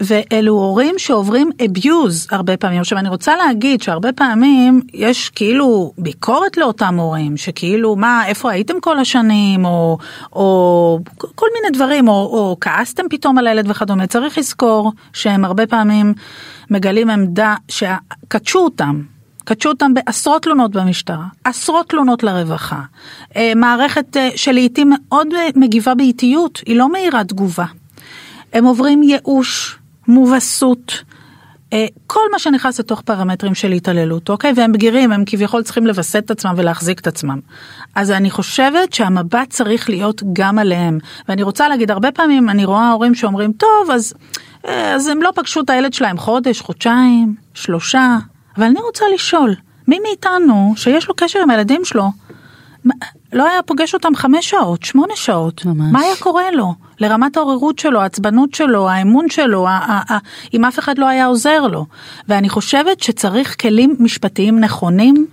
[0.00, 2.80] ואלו הורים שעוברים abuse הרבה פעמים.
[2.80, 8.80] עכשיו אני רוצה להגיד שהרבה פעמים יש כאילו ביקורת לאותם הורים, שכאילו מה, איפה הייתם
[8.80, 9.98] כל השנים, או,
[10.32, 14.06] או כל מיני דברים, או, או כעסתם פתאום על הילד וכדומה.
[14.06, 16.14] צריך לזכור שהם הרבה פעמים
[16.70, 19.13] מגלים עמדה שקדשו אותם.
[19.44, 22.80] קדשו אותם בעשרות תלונות במשטרה, עשרות תלונות לרווחה.
[23.36, 27.66] אה, מערכת אה, שלעיתים מאוד אה, מגיבה באיטיות, היא לא מהירה תגובה.
[28.52, 29.78] הם עוברים ייאוש,
[30.08, 31.02] מובסות,
[32.06, 34.52] כל מה שנכנס לתוך פרמטרים של התעללות, אוקיי?
[34.56, 37.38] והם בגירים, הם כביכול צריכים לווסת את עצמם ולהחזיק את עצמם.
[37.94, 40.98] אז אני חושבת שהמבט צריך להיות גם עליהם.
[41.28, 44.14] ואני רוצה להגיד, הרבה פעמים אני רואה הורים שאומרים, טוב, אז,
[44.64, 48.16] אז הם לא פגשו את הילד שלהם חודש, חודשיים, שלושה,
[48.56, 49.54] אבל אני רוצה לשאול,
[49.88, 52.10] מי מאיתנו שיש לו קשר עם הילדים שלו,
[53.32, 55.92] לא היה פוגש אותם חמש שעות, שמונה שעות, ממש.
[55.92, 56.74] מה היה קורה לו?
[57.00, 59.66] לרמת העוררות שלו, העצבנות שלו, האמון שלו,
[60.54, 61.86] אם אף אחד לא היה עוזר לו.
[62.28, 65.26] ואני חושבת שצריך כלים משפטיים נכונים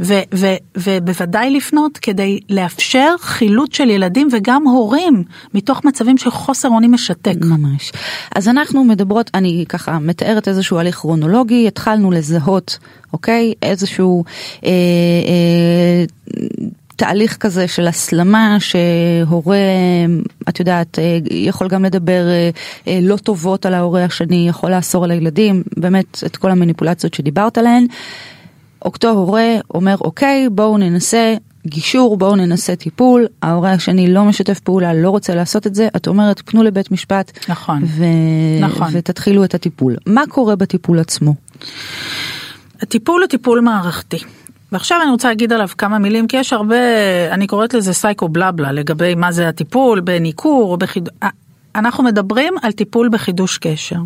[0.00, 5.24] ו- ו- ובוודאי לפנות כדי לאפשר חילוט של ילדים וגם הורים
[5.54, 7.34] מתוך מצבים של חוסר אונים משתק.
[7.40, 7.92] ממש.
[8.34, 12.78] אז אנחנו מדברות, אני ככה מתארת איזשהו הליך כרונולוגי, התחלנו לזהות,
[13.12, 13.52] אוקיי?
[13.62, 14.24] איזשהו...
[14.64, 14.70] אה,
[15.28, 16.04] אה,
[16.96, 19.58] תהליך כזה של הסלמה שהורה,
[20.48, 22.50] את יודעת, אה, יכול גם לדבר אה,
[22.88, 27.58] אה, לא טובות על ההורה השני, יכול לאסור על הילדים, באמת את כל המניפולציות שדיברת
[27.58, 27.86] עליהן.
[28.84, 31.34] אותו הורה אומר אוקיי בואו ננסה
[31.66, 36.08] גישור בואו ננסה טיפול ההורה השני לא משתף פעולה לא רוצה לעשות את זה את
[36.08, 38.04] אומרת פנו לבית משפט נכון, ו...
[38.60, 38.88] נכון.
[38.92, 41.34] ותתחילו את הטיפול מה קורה בטיפול עצמו.
[42.82, 44.18] הטיפול הוא טיפול מערכתי.
[44.72, 46.76] ועכשיו אני רוצה להגיד עליו כמה מילים כי יש הרבה
[47.30, 51.12] אני קוראת לזה סייקו בלבלה לגבי מה זה הטיפול בניכור או בחידוש
[51.76, 53.96] אנחנו מדברים על טיפול בחידוש קשר.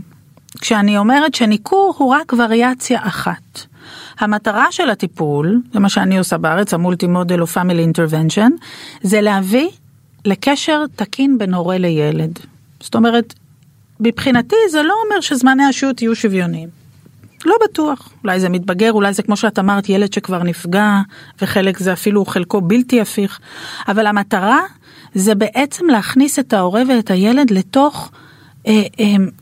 [0.60, 3.66] כשאני אומרת שניכור הוא רק וריאציה אחת.
[4.18, 8.50] המטרה של הטיפול, זה מה שאני עושה בארץ, המולטי מודל או פאמילי אינטרוונשן,
[9.02, 9.68] זה להביא
[10.24, 12.38] לקשר תקין בין הורה לילד.
[12.80, 13.34] זאת אומרת,
[14.00, 16.68] מבחינתי זה לא אומר שזמני השהות יהיו שוויוניים.
[17.44, 21.00] לא בטוח, אולי זה מתבגר, אולי זה כמו שאת אמרת, ילד שכבר נפגע,
[21.42, 23.40] וחלק זה אפילו חלקו בלתי הפיך,
[23.88, 24.60] אבל המטרה
[25.14, 28.10] זה בעצם להכניס את ההורה ואת הילד לתוך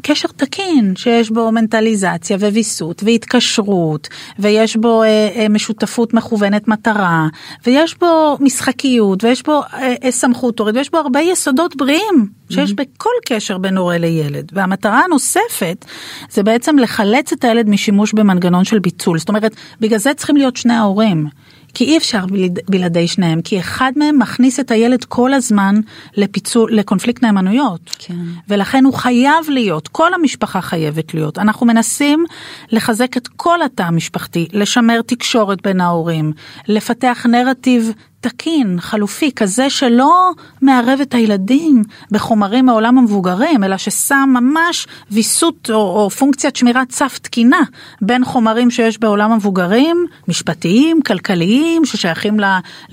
[0.03, 4.09] קשר תקין שיש בו מנטליזציה וויסות והתקשרות
[4.39, 7.27] ויש בו אה, משותפות מכוונת מטרה
[7.67, 9.63] ויש בו משחקיות ויש בו
[10.11, 12.73] סמכות הורית ויש בו הרבה יסודות בריאים שיש.
[12.73, 15.85] בכל קשר בין הורה לילד והמטרה הנוספת
[16.31, 20.57] זה בעצם לחלץ את הילד משימוש במנגנון של ביצול זאת אומרת בגלל זה צריכים להיות
[20.57, 21.27] שני ההורים.
[21.75, 22.25] כי אי אפשר
[22.69, 25.81] בלעדי שניהם, כי אחד מהם מכניס את הילד כל הזמן
[26.17, 27.81] לפיצול, לקונפליקט נאמנויות.
[27.99, 28.15] כן.
[28.49, 31.39] ולכן הוא חייב להיות, כל המשפחה חייבת להיות.
[31.39, 32.25] אנחנו מנסים
[32.71, 36.33] לחזק את כל התא המשפחתי, לשמר תקשורת בין ההורים,
[36.69, 44.87] לפתח נרטיב תקין, חלופי, כזה שלא מערב את הילדים בחומרים מעולם המבוגרים, אלא ששם ממש
[45.11, 47.61] ויסות או, או פונקציית שמירת סף תקינה
[48.03, 52.37] בין חומרים שיש בעולם המבוגרים, משפטיים, כלכליים, ששייכים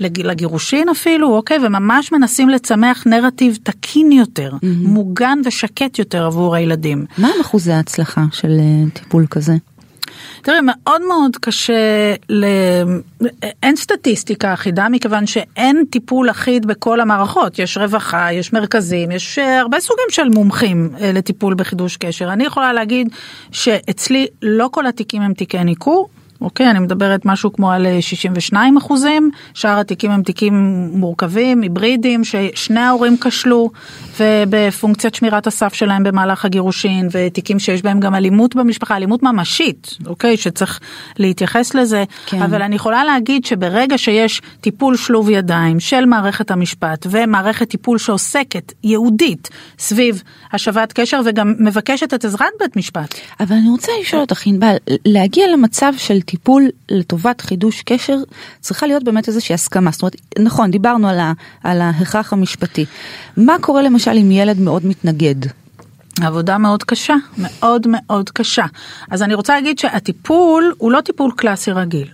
[0.00, 1.58] לגירושין אפילו, אוקיי?
[1.66, 4.66] וממש מנסים לצמח נרטיב תקין יותר, mm-hmm.
[4.88, 7.04] מוגן ושקט יותר עבור הילדים.
[7.18, 9.52] מה אחוזי ההצלחה של אה, טיפול כזה?
[10.42, 12.44] תראי, מאוד מאוד קשה, ל...
[13.62, 19.60] אין סטטיסטיקה אחידה מכיוון שאין טיפול אחיד בכל המערכות, יש רווחה, יש מרכזים, יש אה,
[19.60, 22.32] הרבה סוגים של מומחים אה, לטיפול בחידוש קשר.
[22.32, 23.08] אני יכולה להגיד
[23.52, 26.08] שאצלי לא כל התיקים הם תיקי ניכור,
[26.40, 30.54] אוקיי, אני מדברת משהו כמו על 62 אה, אחוזים, שאר התיקים הם תיקים
[30.92, 33.70] מורכבים, היברידיים, ששני ההורים כשלו,
[34.20, 40.36] ובפונקציית שמירת הסף שלהם במהלך הגירושין, ותיקים שיש בהם גם אלימות במשפחה, אלימות ממשית, אוקיי,
[40.36, 40.80] שצריך
[41.18, 42.42] להתייחס לזה, כן.
[42.42, 48.72] אבל אני יכולה להגיד שברגע שיש טיפול שלוב ידיים של מערכת המשפט, ומערכת טיפול שעוסקת
[48.84, 50.22] ייעודית סביב
[50.52, 53.14] השבת קשר, וגם מבקשת את עזרת בית משפט.
[53.40, 58.16] אבל אני רוצה לשאול אותך, ענבל, להגיע למצב של טיפול לטובת חידוש קשר
[58.60, 59.90] צריכה להיות באמת איזושהי הסכמה.
[59.90, 61.32] זאת אומרת, נכון, דיברנו על, ה,
[61.64, 62.84] על ההכרח המשפטי.
[63.36, 65.36] מה קורה למשל אם ילד מאוד מתנגד?
[66.22, 68.64] עבודה מאוד קשה, מאוד מאוד קשה.
[69.10, 72.08] אז אני רוצה להגיד שהטיפול הוא לא טיפול קלאסי רגיל.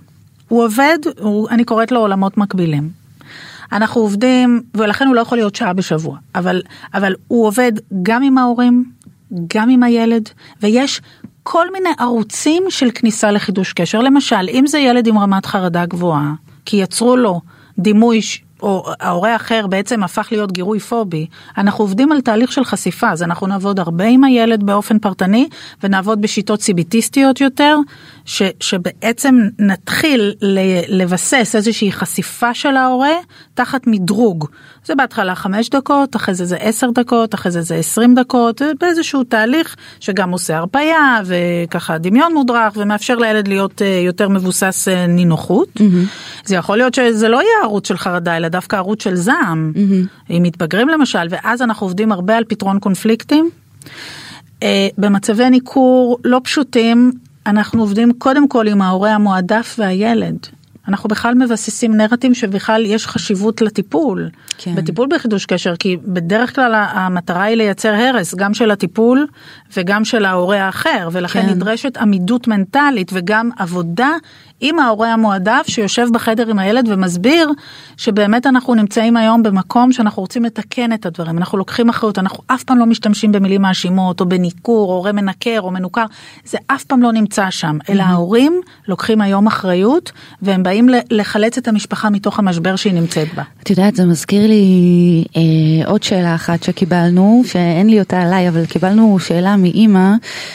[0.48, 2.90] הוא עובד, הוא, אני קוראת לו עולמות מקבילים.
[3.72, 6.62] אנחנו עובדים, ולכן הוא לא יכול להיות שעה בשבוע, אבל,
[6.94, 8.84] אבל הוא עובד גם עם ההורים,
[9.54, 10.28] גם עם הילד,
[10.62, 11.00] ויש
[11.43, 14.01] כל מיני ערוצים של כניסה לחידוש קשר.
[14.01, 16.32] למשל, אם זה ילד עם רמת חרדה גבוהה,
[16.64, 17.40] כי יצרו לו
[17.78, 18.20] דימוי
[18.62, 21.26] או ההורה האחר בעצם הפך להיות גירוי פובי,
[21.58, 25.48] אנחנו עובדים על תהליך של חשיפה, אז אנחנו נעבוד הרבה עם הילד באופן פרטני
[25.82, 27.76] ונעבוד בשיטות סיביטיסטיות יותר,
[28.24, 30.34] ש, שבעצם נתחיל
[30.88, 33.14] לבסס איזושהי חשיפה של ההורה
[33.54, 34.46] תחת מדרוג.
[34.84, 39.24] זה בהתחלה חמש דקות, אחרי זה זה עשר דקות, אחרי זה זה עשרים דקות, באיזשהו
[39.24, 45.68] תהליך שגם עושה הרפאיה וככה דמיון מודרך ומאפשר לילד להיות אה, יותר מבוסס אה, נינוחות.
[45.78, 46.44] Mm-hmm.
[46.44, 50.30] זה יכול להיות שזה לא יהיה ערוץ של חרדה אלא דווקא ערוץ של זעם, mm-hmm.
[50.30, 53.50] אם מתבגרים למשל, ואז אנחנו עובדים הרבה על פתרון קונפליקטים.
[54.62, 57.12] אה, במצבי ניכור לא פשוטים
[57.46, 60.36] אנחנו עובדים קודם כל עם ההורה המועדף והילד.
[60.88, 64.74] אנחנו בכלל מבססים נרטיב שבכלל יש חשיבות לטיפול, כן.
[64.74, 69.26] בטיפול בחידוש קשר, כי בדרך כלל המטרה היא לייצר הרס, גם של הטיפול
[69.76, 71.48] וגם של ההורה האחר, ולכן כן.
[71.48, 74.11] נדרשת עמידות מנטלית וגם עבודה
[74.64, 77.50] עם ההורה המועדף שיושב בחדר עם הילד ומסביר
[77.96, 82.64] שבאמת אנחנו נמצאים היום במקום שאנחנו רוצים לתקן את הדברים, אנחנו לוקחים אחריות, אנחנו אף
[82.64, 86.04] פעם לא משתמשים במילים מאשימות או בניכור, או הורה מנקר או מנוכר,
[86.44, 91.68] זה אף פעם לא נמצא שם, אלא ההורים לוקחים היום אחריות והם באים לחלץ את
[91.68, 93.42] המשפחה מתוך המשבר שהיא נמצאת בה.
[93.62, 94.64] את יודעת, זה מזכיר לי
[95.36, 100.10] אה, עוד שאלה אחת שקיבלנו, שאין לי אותה עליי, אבל קיבלנו שאלה מאימא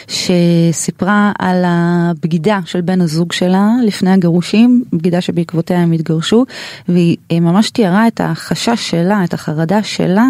[0.08, 3.68] שסיפרה על הבגידה של בן הזוג שלה.
[3.98, 6.44] לפני הגירושים, בגידה שבעקבותיה הם התגרשו,
[6.88, 10.26] והיא ממש תיארה את החשש שלה, את החרדה שלה,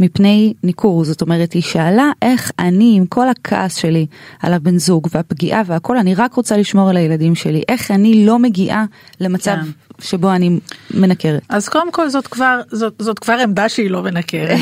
[0.00, 1.04] מפני ניכור.
[1.04, 4.06] זאת אומרת, היא שאלה איך אני, עם כל הכעס שלי
[4.42, 7.62] על הבן זוג והפגיעה והכל, אני רק רוצה לשמור על הילדים שלי.
[7.68, 8.84] איך אני לא מגיעה
[9.20, 9.83] למצב כן.
[10.00, 10.58] שבו אני
[10.94, 11.42] מנקרת.
[11.48, 14.58] אז קודם כל זאת כבר, זאת, זאת כבר עמדה שהיא לא מנקרת.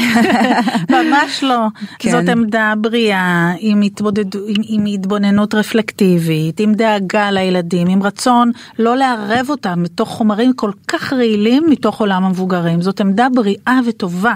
[0.95, 1.67] ממש לא.
[1.99, 2.11] כן.
[2.11, 8.97] זאת עמדה בריאה, עם, התבודד, עם, עם התבוננות רפלקטיבית, עם דאגה לילדים, עם רצון לא
[8.97, 12.83] לערב אותם מתוך חומרים כל כך רעילים מתוך עולם המבוגרים.
[12.83, 14.35] זאת עמדה בריאה וטובה.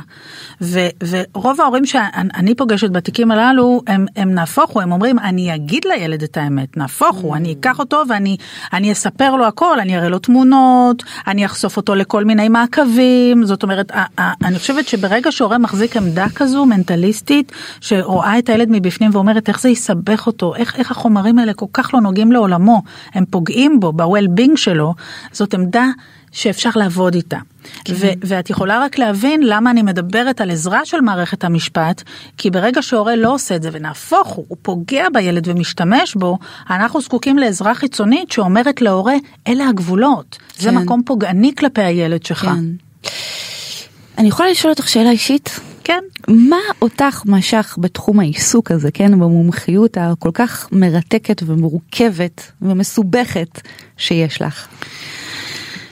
[0.61, 5.85] ו, ורוב ההורים שאני פוגשת בתיקים הללו, הם, הם נהפוך הוא, הם אומרים, אני אגיד
[5.85, 10.19] לילד את האמת, נהפוך הוא, אני אקח אותו ואני אספר לו הכל, אני אראה לו
[10.19, 10.86] תמונות.
[10.87, 16.27] תמונות, אני אחשוף אותו לכל מיני מעקבים, זאת אומרת, אני חושבת שברגע שהורה מחזיק עמדה
[16.35, 21.55] כזו, מנטליסטית, שרואה את הילד מבפנים ואומרת איך זה יסבך אותו, איך, איך החומרים האלה
[21.55, 22.83] כל כך לא נוגעים לעולמו,
[23.15, 24.95] הם פוגעים בו, ב-well-being שלו,
[25.33, 25.87] זאת עמדה
[26.37, 27.39] שאפשר לעבוד איתה.
[27.85, 27.95] כן.
[27.97, 32.03] ו- ואת יכולה רק להבין למה אני מדברת על עזרה של מערכת המשפט,
[32.37, 36.39] כי ברגע שהורה לא עושה את זה ונהפוך הוא, הוא פוגע בילד ומשתמש בו,
[36.71, 39.15] אנחנו זקוקים לעזרה חיצונית שאומרת להורה,
[39.49, 40.63] אלה הגבולות, כן.
[40.63, 42.45] זה מקום פוגעני כלפי הילד שלך.
[42.45, 42.65] כן.
[44.19, 45.61] אני יכולה לשאול אותך שאלה אישית?
[45.85, 46.03] כן.
[46.29, 53.61] מה אותך משך בתחום העיסוק הזה, כן, במומחיות הכל כך מרתקת ומורכבת ומסובכת
[53.97, 54.67] שיש לך?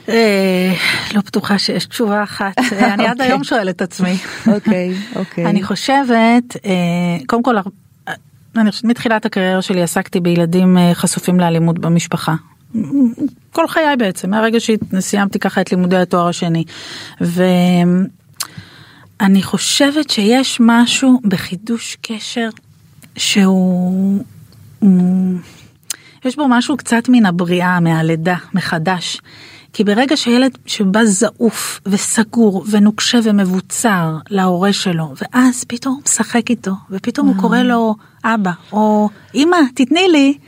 [0.09, 0.73] אה,
[1.15, 3.27] לא בטוחה שיש תשובה אחת, אה, אני עד אוקיי.
[3.27, 4.17] היום שואלת את עצמי.
[4.47, 5.47] אוקיי, אוקיי.
[5.47, 6.71] אני חושבת, אה,
[7.27, 7.57] קודם כל,
[8.57, 12.35] אני חושבת מתחילת הקריירה שלי עסקתי בילדים חשופים לאלימות במשפחה.
[13.53, 16.65] כל חיי בעצם, מהרגע שסיימתי ככה את לימודי התואר השני.
[17.21, 18.09] ואני
[19.43, 22.49] חושבת שיש משהו בחידוש קשר
[23.17, 24.23] שהוא...
[26.25, 29.21] יש בו משהו קצת מן הבריאה, מהלידה, מחדש.
[29.75, 36.73] כי ברגע שילד שבא זעוף וסגור ונוקשה ומבוצר להורה שלו, ואז פתאום הוא משחק איתו,
[36.91, 37.95] ופתאום הוא קורא לו
[38.25, 40.39] אבא, או אמא, תתני לי,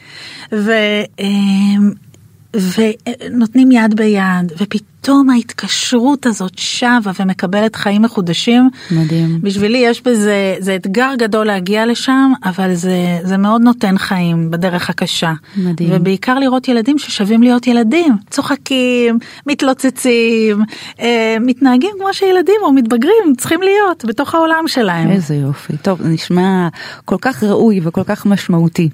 [0.54, 0.72] ו...
[1.20, 1.90] אמ,
[2.54, 4.95] ונותנים יד ביד, ופתאום
[5.32, 8.70] ההתקשרות הזאת שבה ומקבלת חיים מחודשים.
[8.90, 9.38] מדהים.
[9.42, 14.90] בשבילי יש בזה, זה אתגר גדול להגיע לשם, אבל זה, זה מאוד נותן חיים בדרך
[14.90, 15.32] הקשה.
[15.56, 15.90] מדהים.
[15.92, 20.62] ובעיקר לראות ילדים ששווים להיות ילדים, צוחקים, מתלוצצים,
[21.00, 25.10] אה, מתנהגים כמו שילדים או מתבגרים צריכים להיות בתוך העולם שלהם.
[25.10, 25.76] איזה יופי.
[25.76, 26.68] טוב, זה נשמע
[27.04, 28.88] כל כך ראוי וכל כך משמעותי.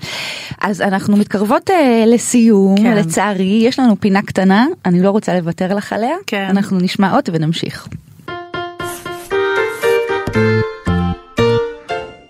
[0.61, 2.97] אז אנחנו מתקרבות אה, לסיום, כן.
[2.97, 3.63] לצערי.
[3.63, 6.17] יש לנו פינה קטנה, אני לא רוצה לוותר לך עליה.
[6.27, 6.47] כן.
[6.51, 7.89] אנחנו נשמע עוד ונמשיך.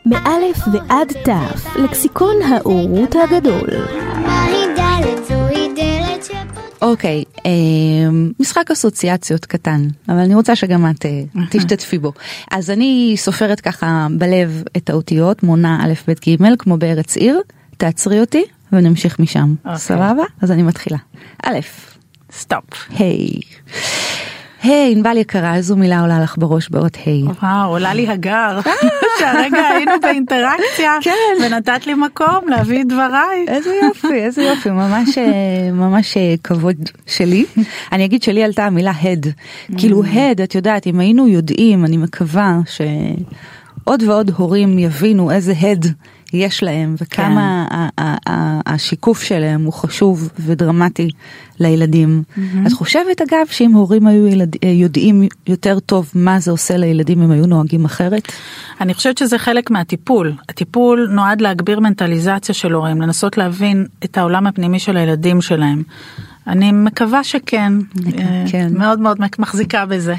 [0.07, 3.69] מאלף ועד תף, לקסיקון האורות הגדול.
[6.83, 7.51] אוקיי, אה,
[8.41, 12.13] משחק אסוציאציות קטן, אבל אני רוצה שגם את אה, תשתתפי בו.
[12.51, 17.41] אז אני סופרת ככה בלב את האותיות, מונה א', ב', ג', כמו בארץ עיר,
[17.77, 19.55] תעצרי אותי ונמשיך משם.
[19.65, 19.79] אוקיי.
[19.79, 20.23] סבבה?
[20.41, 20.99] אז אני מתחילה.
[21.43, 21.59] א',
[22.33, 22.65] סטופ.
[22.99, 23.41] ה'.
[24.63, 27.23] ה', ענבל יקרה, איזו מילה עולה לך בראש באות ה'?
[27.23, 28.61] וואו, עולה לי הגר,
[29.19, 31.45] שהרגע היינו באינטראקציה, כן.
[31.45, 33.45] ונתת לי מקום להביא את דבריי.
[33.49, 36.77] איזה יופי, איזה יופי, ממש, אה, ממש אה, כבוד
[37.07, 37.45] שלי.
[37.93, 39.27] אני אגיד שלי עלתה המילה הד.
[39.79, 45.87] כאילו הד, את יודעת, אם היינו יודעים, אני מקווה שעוד ועוד הורים יבינו איזה הד
[46.33, 47.67] יש להם וכמה
[47.99, 51.09] ה- השיקוף שלהם הוא חשוב ודרמטי
[51.61, 52.23] לילדים.
[52.67, 57.23] את חושבת אגב שאם הורים היו ילד, אה, יודעים יותר טוב מה זה עושה לילדים
[57.23, 58.33] הם היו נוהגים אחרת?
[58.81, 60.33] אני חושבת שזה חלק מהטיפול.
[60.49, 65.83] הטיפול נועד להגביר מנטליזציה של הורים, לנסות להבין את העולם הפנימי של הילדים שלהם.
[66.47, 67.73] אני מקווה שכן,
[68.19, 68.69] אה, כן.
[68.79, 70.15] מאוד מאוד מחזיקה בזה.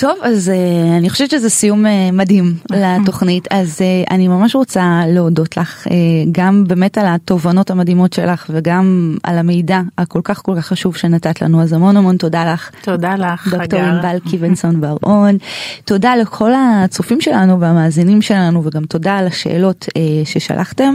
[0.00, 5.00] טוב, אז uh, אני חושבת שזה סיום uh, מדהים לתוכנית, אז uh, אני ממש רוצה
[5.06, 5.90] להודות לך uh,
[6.32, 11.42] גם באמת על התובנות המדהימות שלך וגם על המידע הכל כך כל כך חשוב שנתת
[11.42, 12.70] לנו, אז המון המון תודה לך.
[12.82, 13.88] תודה לך, דוקטור הגר.
[13.88, 15.38] ענבל קיבנסון בר-און,
[15.84, 20.94] תודה לכל הצופים שלנו והמאזינים שלנו וגם תודה על השאלות אה, ששלחתם.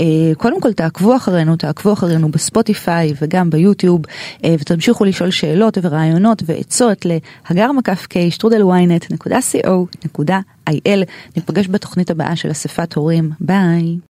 [0.00, 0.04] אה,
[0.36, 4.00] קודם כל תעקבו אחרינו, תעקבו אחרינו בספוטיפיי וגם ביוטיוב
[4.44, 10.30] אה, ותמשיכו לשאול שאלות ורעיונות ועצות להגר מקף קיי שטרודל ynet.co.il.
[11.36, 13.98] ניפגש בתוכנית הבאה של אספת הורים, ביי.